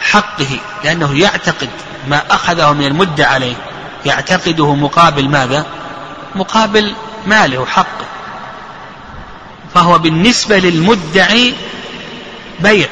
حقه 0.00 0.60
لأنه 0.84 1.18
يعتقد 1.18 1.70
ما 2.08 2.22
أخذه 2.30 2.72
من 2.72 2.86
المدة 2.86 3.26
عليه. 3.26 3.54
يعتقده 4.06 4.74
مقابل 4.74 5.28
ماذا؟ 5.28 5.66
مقابل 6.34 6.94
ماله 7.26 7.58
وحقه 7.58 8.06
فهو 9.74 9.98
بالنسبة 9.98 10.58
للمدعي 10.58 11.54
بيع. 12.60 12.88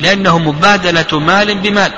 لأنه 0.00 0.38
مبادلة 0.38 1.18
مال 1.18 1.58
بمال. 1.58 1.92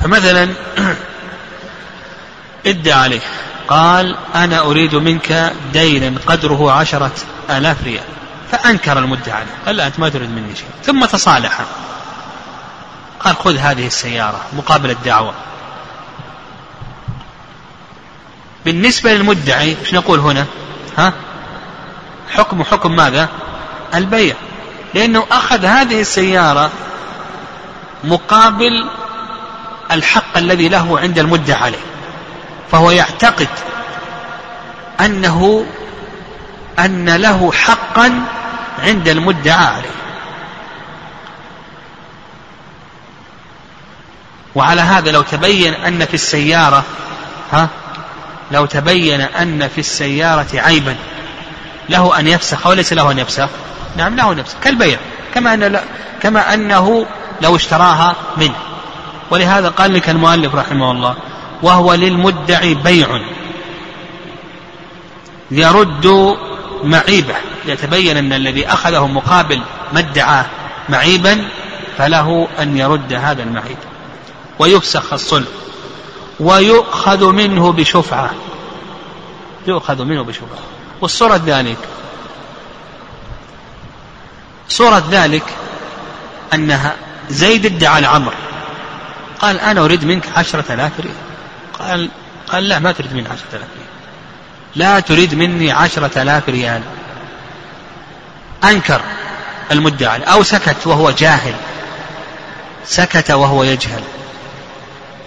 فمثلا 0.00 0.48
ادى 2.66 2.92
عليه. 2.92 3.20
قال 3.68 4.16
أنا 4.34 4.60
أريد 4.60 4.94
منك 4.94 5.52
دينا 5.72 6.18
قدره 6.26 6.72
عشرة 6.72 7.12
آلاف 7.50 7.84
ريال. 7.84 8.04
فأنكر 8.52 8.98
المدعي 8.98 9.32
عليه. 9.32 9.50
قال 9.66 9.76
لا 9.76 9.86
أنت 9.86 9.98
ما 10.00 10.08
تريد 10.08 10.30
مني 10.30 10.56
شيء. 10.56 10.66
ثم 10.84 11.04
تصالح. 11.04 11.60
قال 13.20 13.36
خذ 13.36 13.56
هذه 13.56 13.86
السيارة 13.86 14.40
مقابل 14.52 14.90
الدعوة. 14.90 15.34
بالنسبة 18.64 19.12
للمدعي 19.14 19.76
إيش 19.80 19.94
نقول 19.94 20.18
هنا؟ 20.18 20.46
ها؟ 20.98 21.12
حكم 22.30 22.62
حكم 22.62 22.96
ماذا؟ 22.96 23.28
البيع. 23.94 24.34
لأنه 24.94 25.26
أخذ 25.30 25.64
هذه 25.64 26.00
السيارة 26.00 26.70
مقابل 28.04 28.88
الحق 29.92 30.36
الذي 30.36 30.68
له 30.68 30.98
عند 31.00 31.18
المدعى 31.18 31.62
عليه 31.62 31.84
فهو 32.72 32.90
يعتقد 32.90 33.48
أنه 35.00 35.66
أن 36.78 37.16
له 37.16 37.52
حقا 37.52 38.20
عند 38.78 39.08
المدعى 39.08 39.66
عليه. 39.66 39.94
وعلى 44.54 44.80
هذا 44.80 45.10
لو 45.10 45.22
تبين 45.22 45.74
أن 45.74 46.04
في 46.04 46.14
السيارة 46.14 46.84
ها 47.52 47.68
لو 48.50 48.66
تبين 48.66 49.20
أن 49.20 49.68
في 49.68 49.78
السيارة 49.78 50.46
عيبا 50.54 50.96
له 51.88 52.18
أن 52.18 52.28
يفسخ 52.28 52.66
أو 52.66 52.72
ليس 52.72 52.92
له 52.92 53.10
أن 53.10 53.18
يفسخ؟ 53.18 53.48
نعم 53.96 54.16
له 54.16 54.32
أن 54.32 54.38
يفسخ 54.38 54.56
كالبيع 54.62 54.98
كما 55.34 55.54
أن 55.54 55.80
كما 56.22 56.54
أنه 56.54 57.06
لو 57.40 57.56
اشتراها 57.56 58.16
منه. 58.36 58.54
ولهذا 59.30 59.68
قال 59.68 59.94
لك 59.94 60.10
المؤلف 60.10 60.54
رحمه 60.54 60.90
الله 60.90 61.16
وهو 61.62 61.94
للمدعي 61.94 62.74
بيع. 62.74 63.20
يرد 65.50 66.36
معيبة. 66.82 67.34
يتبين 67.66 68.16
أن 68.16 68.32
الذي 68.32 68.68
أخذه 68.68 69.06
مقابل 69.06 69.60
ما 69.92 70.00
ادعاه 70.00 70.46
معيبا 70.88 71.48
فله 71.98 72.48
أن 72.58 72.78
يرد 72.78 73.12
هذا 73.12 73.42
المعيب. 73.42 73.78
ويفسخ 74.58 75.12
الصلح 75.12 75.48
ويؤخذ 76.40 77.32
منه 77.32 77.72
بشفعة. 77.72 78.30
يؤخذ 79.66 80.04
منه 80.04 80.22
بشفعة. 80.22 80.58
والصورة 81.00 81.42
ذلك 81.46 81.78
صورة 84.68 85.04
ذلك 85.10 85.44
أنها 86.54 86.96
زيد 87.30 87.66
ادعى 87.66 88.00
لعمر 88.00 88.34
قال 89.40 89.60
أنا 89.60 89.84
أريد 89.84 90.04
منك 90.04 90.24
عشرة 90.36 90.64
آلاف 90.74 90.92
ريال. 91.00 91.14
قال 91.78 92.10
قال 92.48 92.68
لا 92.68 92.78
ما 92.78 92.92
تريد 92.92 93.12
مني 93.14 93.28
عشرة 93.28 93.48
آلاف 93.52 93.68
ريال. 93.76 93.88
لا 94.76 95.00
تريد 95.00 95.34
مني 95.34 95.72
عشرة 95.72 96.22
آلاف 96.22 96.48
ريال. 96.48 96.82
أنكر 98.64 99.00
المدعي 99.72 100.22
أو 100.22 100.42
سكت 100.42 100.86
وهو 100.86 101.10
جاهل. 101.10 101.54
سكت 102.84 103.30
وهو 103.30 103.64
يجهل. 103.64 104.02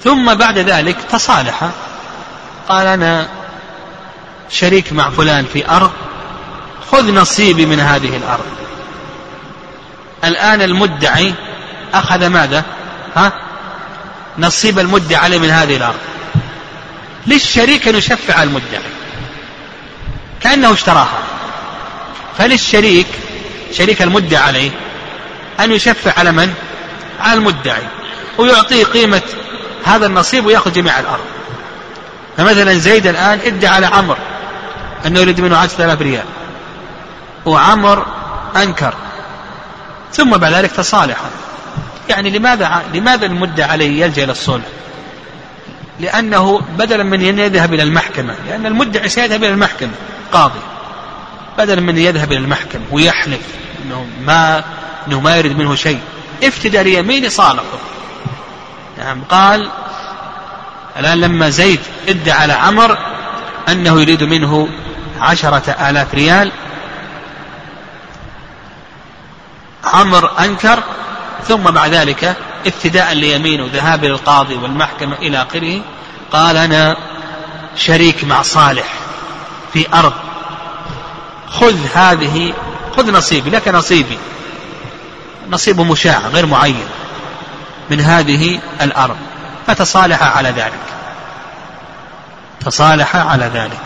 ثم 0.04 0.34
بعد 0.34 0.58
ذلك 0.58 0.98
تصالح. 1.12 1.70
قال 2.70 2.88
أنا 2.88 3.28
شريك 4.50 4.94
مع 4.94 5.10
فلان 5.10 5.46
في 5.54 5.70
أرض. 5.70 5.92
خذ 6.92 7.14
نصيبي 7.14 7.66
من 7.66 7.80
هذه 7.80 8.18
الأرض. 8.18 8.46
الآن 10.24 10.62
المدعي 10.62 11.34
أخذ 11.94 12.28
ماذا؟ 12.28 12.64
ها؟ 13.16 13.34
نصيب 14.38 14.80
المدعي 14.80 15.16
عليه 15.16 15.40
من 15.40 15.50
هذه 15.50 15.78
الأرض. 15.78 16.00
للشريك 17.28 17.88
أن 17.88 17.96
يشفع 17.96 18.44
المدعي 18.44 18.82
كأنه 20.42 20.74
اشتراها. 20.74 21.20
فللشريك 22.38 23.08
شريك 23.72 24.02
المدعي 24.02 24.44
عليه 24.44 24.72
أن 25.60 25.72
يشفع 25.72 26.14
على 26.18 26.32
من؟ 26.32 26.54
على 27.20 27.34
المدعي. 27.34 27.84
ويعطيه 28.38 28.86
قيمة 28.86 29.22
هذا 29.86 30.06
النصيب 30.06 30.46
ويأخذ 30.46 30.74
جميع 30.74 31.00
الأرض. 31.00 31.26
فمثلا 32.38 32.74
زيد 32.74 33.08
الآن 33.08 33.40
ادعى 33.46 33.76
على 33.76 33.86
عمر 33.86 34.18
أنه 35.06 35.20
يريد 35.20 35.42
منه 35.42 35.58
عشرة 35.58 35.86
آلاف 35.86 36.02
ريال. 36.02 36.26
وعمر 37.46 38.06
أنكر. 38.56 38.94
ثم 40.14 40.38
بعد 40.38 40.54
ذلك 40.54 40.72
تصالح 40.72 41.18
يعني 42.10 42.30
لماذا 42.30 42.84
لماذا 42.94 43.26
المدعى 43.26 43.70
عليه 43.70 44.06
يلجأ 44.06 44.24
إلى 44.24 44.32
الصلح؟ 44.32 44.66
لأنه 46.00 46.62
بدلا 46.78 47.04
من 47.04 47.22
أن 47.22 47.40
يذهب 47.40 47.74
إلى 47.74 47.84
المحكمة 47.84 48.36
لأن 48.48 48.66
المدعي 48.66 49.10
سيذهب 49.10 49.44
إلى 49.44 49.54
المحكمة 49.54 49.92
قاضي. 50.32 50.60
بدلا 51.58 51.82
من 51.82 51.98
يذهب 51.98 52.32
إلى 52.32 52.40
المحكمة 52.40 52.82
ويحلف 52.92 53.42
أنه 53.86 54.08
ما 54.26 54.64
أنه 55.08 55.22
ما 55.22 55.38
يريد 55.38 55.58
منه 55.58 55.76
شيء. 55.76 56.00
افتدى 56.44 56.84
ليمين 56.84 57.30
صالحه؟ 57.30 57.64
نعم 58.98 59.24
قال 59.24 59.70
الآن 61.00 61.22
لما 61.22 61.50
زيد 61.50 61.80
ادعى 62.08 62.38
على 62.42 62.54
عمر 62.54 62.98
أنه 63.70 64.02
يريد 64.02 64.24
منه 64.24 64.68
عشرة 65.20 65.76
آلاف 65.90 66.14
ريال 66.14 66.52
عمر 69.84 70.40
أنكر 70.40 70.84
ثم 71.48 71.64
بعد 71.64 71.94
ذلك 71.94 72.36
ابتداء 72.66 73.14
ليمينه 73.14 73.70
ذهاب 73.74 74.04
إلى 74.04 74.14
القاضي 74.14 74.56
والمحكمة 74.56 75.16
إلى 75.16 75.42
آخره 75.42 75.82
قال 76.32 76.58
أنا 76.58 76.98
شريك 77.76 78.24
مع 78.24 78.42
صالح 78.42 78.94
في 79.74 79.86
أرض. 79.94 80.14
خذ 81.48 81.78
هذه 81.94 82.54
خذ 82.98 83.12
نصيبي 83.12 83.50
لك 83.50 83.68
نصيبي. 83.68 84.18
نصيب 85.50 85.82
مشاع 85.82 86.20
غير 86.34 86.46
معين 86.46 86.86
من 87.90 88.02
هذه 88.02 88.60
الأرض. 88.82 89.18
فتصالح 89.68 90.24
على 90.38 90.50
ذلك. 90.50 90.80
تصالح 92.66 93.16
على 93.16 93.46
ذلك. 93.54 93.82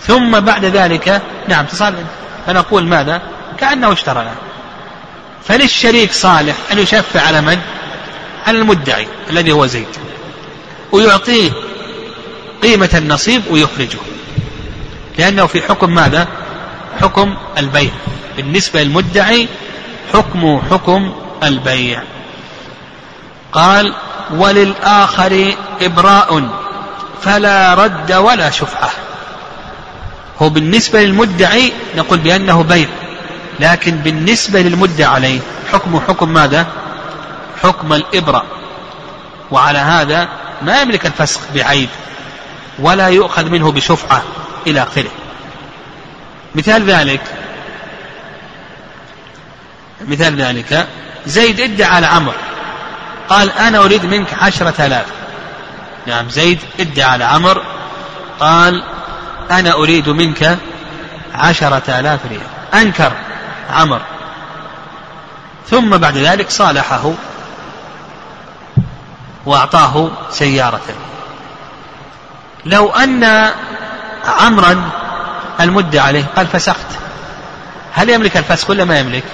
ثم 0.00 0.40
بعد 0.40 0.64
ذلك 0.64 1.22
نعم 1.48 1.66
تصالح. 1.66 1.98
فنقول 2.46 2.86
ماذا؟ 2.86 3.22
كأنه 3.58 3.92
اشترى. 3.92 4.30
فللشريك 5.44 6.12
صالح 6.12 6.54
أن 6.72 6.78
يشفع 6.78 7.20
على 7.20 7.40
من؟ 7.40 7.58
على 8.46 8.58
المدعي 8.58 9.06
الذي 9.30 9.52
هو 9.52 9.66
زيد. 9.66 9.86
ويعطيه 10.92 11.50
قيمة 12.62 12.90
النصيب 12.94 13.42
ويخرجه. 13.50 13.98
لأنه 15.18 15.46
في 15.46 15.62
حكم 15.62 15.94
ماذا؟ 15.94 16.28
حكم 17.00 17.36
البيع. 17.58 17.90
بالنسبة 18.36 18.82
للمدعي 18.82 19.48
حكم 20.14 20.62
حكم 20.70 21.14
البيع. 21.42 22.02
قال 23.52 23.94
وللآخر 24.30 25.54
إبراء 25.82 26.48
فلا 27.22 27.74
رد 27.74 28.12
ولا 28.12 28.50
شفعة. 28.50 28.90
هو 30.42 30.48
بالنسبة 30.48 31.02
للمدعي 31.02 31.72
نقول 31.96 32.18
بأنه 32.18 32.62
بيع. 32.62 32.88
لكن 33.60 33.96
بالنسبة 33.96 34.60
للمدعي 34.62 35.04
عليه 35.04 35.40
حكم 35.72 36.00
حكم 36.00 36.28
ماذا؟ 36.28 36.66
حكم 37.62 37.92
الإبرة. 37.92 38.44
وعلى 39.50 39.78
هذا 39.78 40.28
ما 40.62 40.80
يملك 40.80 41.06
الفسق 41.06 41.40
بعيب 41.54 41.88
ولا 42.78 43.08
يؤخذ 43.08 43.48
منه 43.48 43.72
بشفعة 43.72 44.22
إلى 44.66 44.82
آخره. 44.82 45.10
مثال 46.54 46.90
ذلك 46.90 47.20
مثال 50.08 50.36
ذلك 50.36 50.86
زيد 51.26 51.60
ادعى 51.60 51.90
على 51.90 52.06
عمرو 52.06 52.34
قال 53.28 53.50
أنا 53.50 53.78
أريد 53.78 54.06
منك 54.06 54.34
عشرة 54.42 54.86
آلاف. 54.86 55.06
نعم 56.06 56.28
زيد 56.28 56.58
ادعى 56.80 57.10
على 57.10 57.24
عمرو 57.24 57.62
قال 58.40 58.82
أنا 59.50 59.72
أريد 59.72 60.08
منك 60.08 60.58
عشرة 61.34 62.00
آلاف 62.00 62.20
ريال. 62.26 62.82
أنكر 62.82 63.12
عمر. 63.70 64.00
ثم 65.70 65.96
بعد 65.96 66.16
ذلك 66.16 66.50
صالحه 66.50 67.12
وأعطاه 69.46 70.10
سيارة. 70.30 70.80
لو 72.64 72.90
أن 72.90 73.50
عمرا 74.26 74.90
المدة 75.60 76.02
عليه 76.02 76.24
قال 76.36 76.46
فسخت. 76.46 76.86
هل 77.94 78.10
يملك 78.10 78.36
الفسخ 78.36 78.70
ولا 78.70 78.84
ما 78.84 78.98
يملك؟ 78.98 79.24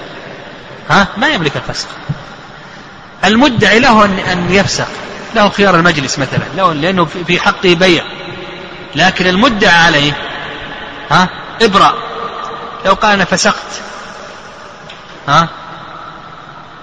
ها؟ 0.89 1.07
ما 1.17 1.27
يملك 1.27 1.51
الفسخ. 1.55 1.87
المدعي 3.25 3.79
له 3.79 4.05
أن 4.05 4.47
يفسخ. 4.49 4.87
له 5.35 5.49
خيار 5.49 5.75
المجلس 5.75 6.19
مثلا 6.19 6.43
له 6.55 6.73
لأنه 6.73 7.05
في 7.05 7.39
حقه 7.39 7.73
بيع. 7.75 8.03
لكن 8.95 9.27
المدعى 9.27 9.85
عليه 9.85 10.13
ها؟ 11.11 11.29
ابرأ 11.61 11.93
لو 12.85 12.93
قال 12.93 13.11
أنا 13.11 13.25
فسخت 13.25 13.81
ها؟ 15.27 15.49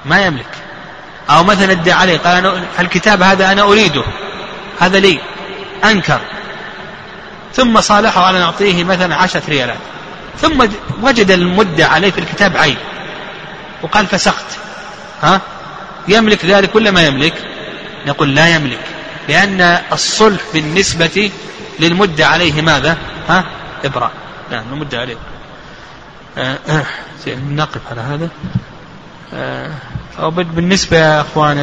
ما 0.05 0.27
يملك. 0.27 0.47
أو 1.31 1.45
مثلا 1.45 1.73
ادعى 1.73 1.93
عليه 1.93 2.19
قال 2.19 2.37
أنا 2.37 2.65
الكتاب 2.81 3.23
هذا 3.23 3.53
أنا 3.53 3.63
أريده. 3.63 4.05
هذا 4.81 4.99
لي. 4.99 5.19
أنكر. 5.85 6.21
ثم 7.55 7.81
صالحه 7.81 8.25
على 8.25 8.39
نعطيه 8.39 8.85
مثلا 8.85 9.17
عشرة 9.17 9.43
ريالات. 9.49 9.79
ثم 10.41 10.67
وجد 11.03 11.31
المدة 11.31 11.87
عليه 11.87 12.11
في 12.11 12.19
الكتاب 12.19 12.57
عيب 12.57 12.79
وقال 13.83 14.07
فسخت. 14.07 14.47
ها؟ 15.23 15.41
يملك 16.09 16.45
ذلك 16.45 16.75
ولا 16.75 16.91
ما 16.91 17.03
يملك؟ 17.03 17.35
نقول 18.07 18.35
لا 18.35 18.49
يملك. 18.49 18.81
لأن 19.29 19.79
الصلح 19.93 20.41
بالنسبة 20.55 21.31
للمدة 21.81 22.27
عليه 22.27 22.63
ماذا؟ 22.63 22.97
ها؟ 23.29 23.45
إبراء. 23.85 24.11
نعم 24.51 24.65
المدة 24.73 25.01
عليه. 25.01 25.17
آه 26.39 26.59
آه. 26.69 26.85
نقف 27.29 27.81
على 27.91 28.01
هذا. 28.01 28.29
آه 29.35 29.71
أو 30.19 30.31
بالنسبة 30.31 30.97
يا 30.97 31.21
أخوان 31.21 31.59